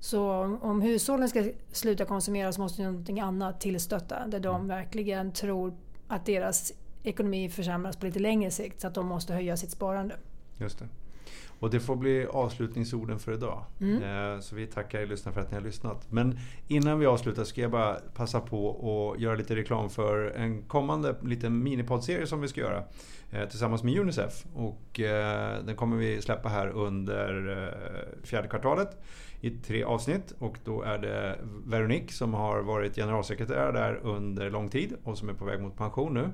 Så 0.00 0.30
om 0.62 0.80
hushållen 0.80 1.28
ska 1.28 1.44
sluta 1.72 2.04
konsumera 2.04 2.52
så 2.52 2.60
måste 2.60 2.82
någonting 2.82 3.20
annat 3.20 3.60
tillstötta 3.60 4.26
där 4.26 4.40
de 4.40 4.56
mm. 4.56 4.68
verkligen 4.68 5.32
tror 5.32 5.74
att 6.08 6.26
deras 6.26 6.72
ekonomi 7.02 7.48
försämras 7.48 7.96
på 7.96 8.06
lite 8.06 8.18
längre 8.18 8.50
sikt 8.50 8.80
så 8.80 8.86
att 8.86 8.94
de 8.94 9.06
måste 9.06 9.34
höja 9.34 9.56
sitt 9.56 9.70
sparande. 9.70 10.16
Just 10.58 10.78
det. 10.78 10.88
Och 11.58 11.70
det 11.70 11.80
får 11.80 11.96
bli 11.96 12.26
avslutningsorden 12.26 13.18
för 13.18 13.32
idag. 13.32 13.64
Mm. 13.80 14.02
Eh, 14.02 14.40
så 14.40 14.56
vi 14.56 14.66
tackar 14.66 15.00
er 15.00 15.06
lyssnare 15.06 15.34
för 15.34 15.40
att 15.40 15.50
ni 15.50 15.56
har 15.56 15.64
lyssnat. 15.64 16.12
Men 16.12 16.38
innan 16.68 16.98
vi 16.98 17.06
avslutar 17.06 17.44
ska 17.44 17.60
jag 17.60 17.70
bara 17.70 17.94
passa 18.14 18.40
på 18.40 18.70
att 19.14 19.20
göra 19.20 19.34
lite 19.34 19.56
reklam 19.56 19.90
för 19.90 20.30
en 20.36 20.62
kommande 20.62 21.16
liten 21.22 21.62
minipoddserie 21.62 22.26
som 22.26 22.40
vi 22.40 22.48
ska 22.48 22.60
göra 22.60 22.84
eh, 23.30 23.48
tillsammans 23.48 23.82
med 23.82 23.98
Unicef. 23.98 24.44
Och 24.54 25.00
eh, 25.00 25.64
den 25.64 25.76
kommer 25.76 25.96
vi 25.96 26.22
släppa 26.22 26.48
här 26.48 26.68
under 26.68 27.74
fjärde 28.22 28.48
kvartalet 28.48 28.98
i 29.40 29.50
tre 29.50 29.84
avsnitt. 29.84 30.34
Och 30.38 30.58
då 30.64 30.82
är 30.82 30.98
det 30.98 31.38
Veronique 31.66 32.12
som 32.12 32.34
har 32.34 32.60
varit 32.60 32.94
generalsekreterare 32.94 33.72
där 33.72 34.00
under 34.02 34.50
lång 34.50 34.68
tid 34.68 34.96
och 35.04 35.18
som 35.18 35.28
är 35.28 35.32
på 35.32 35.44
väg 35.44 35.60
mot 35.60 35.76
pension 35.76 36.14
nu. 36.14 36.30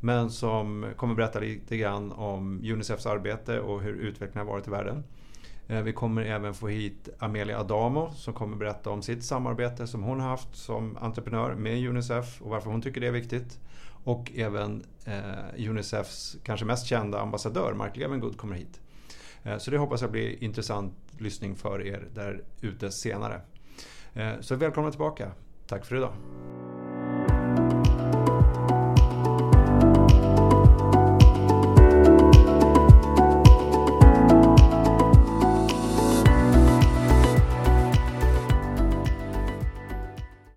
Men 0.00 0.30
som 0.30 0.86
kommer 0.96 1.14
berätta 1.14 1.40
lite 1.40 1.76
grann 1.76 2.12
om 2.12 2.60
Unicefs 2.64 3.06
arbete 3.06 3.60
och 3.60 3.82
hur 3.82 3.94
utvecklingen 3.94 4.46
har 4.46 4.54
varit 4.54 4.68
i 4.68 4.70
världen. 4.70 5.04
Eh, 5.68 5.82
vi 5.82 5.92
kommer 5.92 6.22
även 6.22 6.54
få 6.54 6.68
hit 6.68 7.08
Amelia 7.18 7.60
Adamo 7.60 8.10
som 8.10 8.34
kommer 8.34 8.56
berätta 8.56 8.90
om 8.90 9.02
sitt 9.02 9.24
samarbete 9.24 9.86
som 9.86 10.02
hon 10.02 10.20
har 10.20 10.28
haft 10.28 10.56
som 10.56 10.96
entreprenör 10.96 11.54
med 11.54 11.88
Unicef 11.88 12.42
och 12.42 12.50
varför 12.50 12.70
hon 12.70 12.82
tycker 12.82 13.00
det 13.00 13.06
är 13.06 13.12
viktigt. 13.12 13.60
Och 14.04 14.32
även 14.34 14.84
eh, 15.04 15.68
Unicefs 15.70 16.36
kanske 16.44 16.66
mest 16.66 16.86
kända 16.86 17.20
ambassadör 17.20 17.74
Mark 17.74 17.96
Levengood 17.96 18.36
kommer 18.36 18.56
hit. 18.56 18.80
Eh, 19.42 19.58
så 19.58 19.70
det 19.70 19.78
hoppas 19.78 20.02
jag 20.02 20.10
blir 20.10 20.44
intressant 20.44 20.94
lyssning 21.18 21.56
för 21.56 21.86
er 21.86 22.08
där 22.14 22.42
ute 22.60 22.90
senare. 22.90 23.40
Eh, 24.14 24.32
så 24.40 24.56
välkomna 24.56 24.90
tillbaka. 24.90 25.32
Tack 25.66 25.86
för 25.86 25.96
idag. 25.96 26.12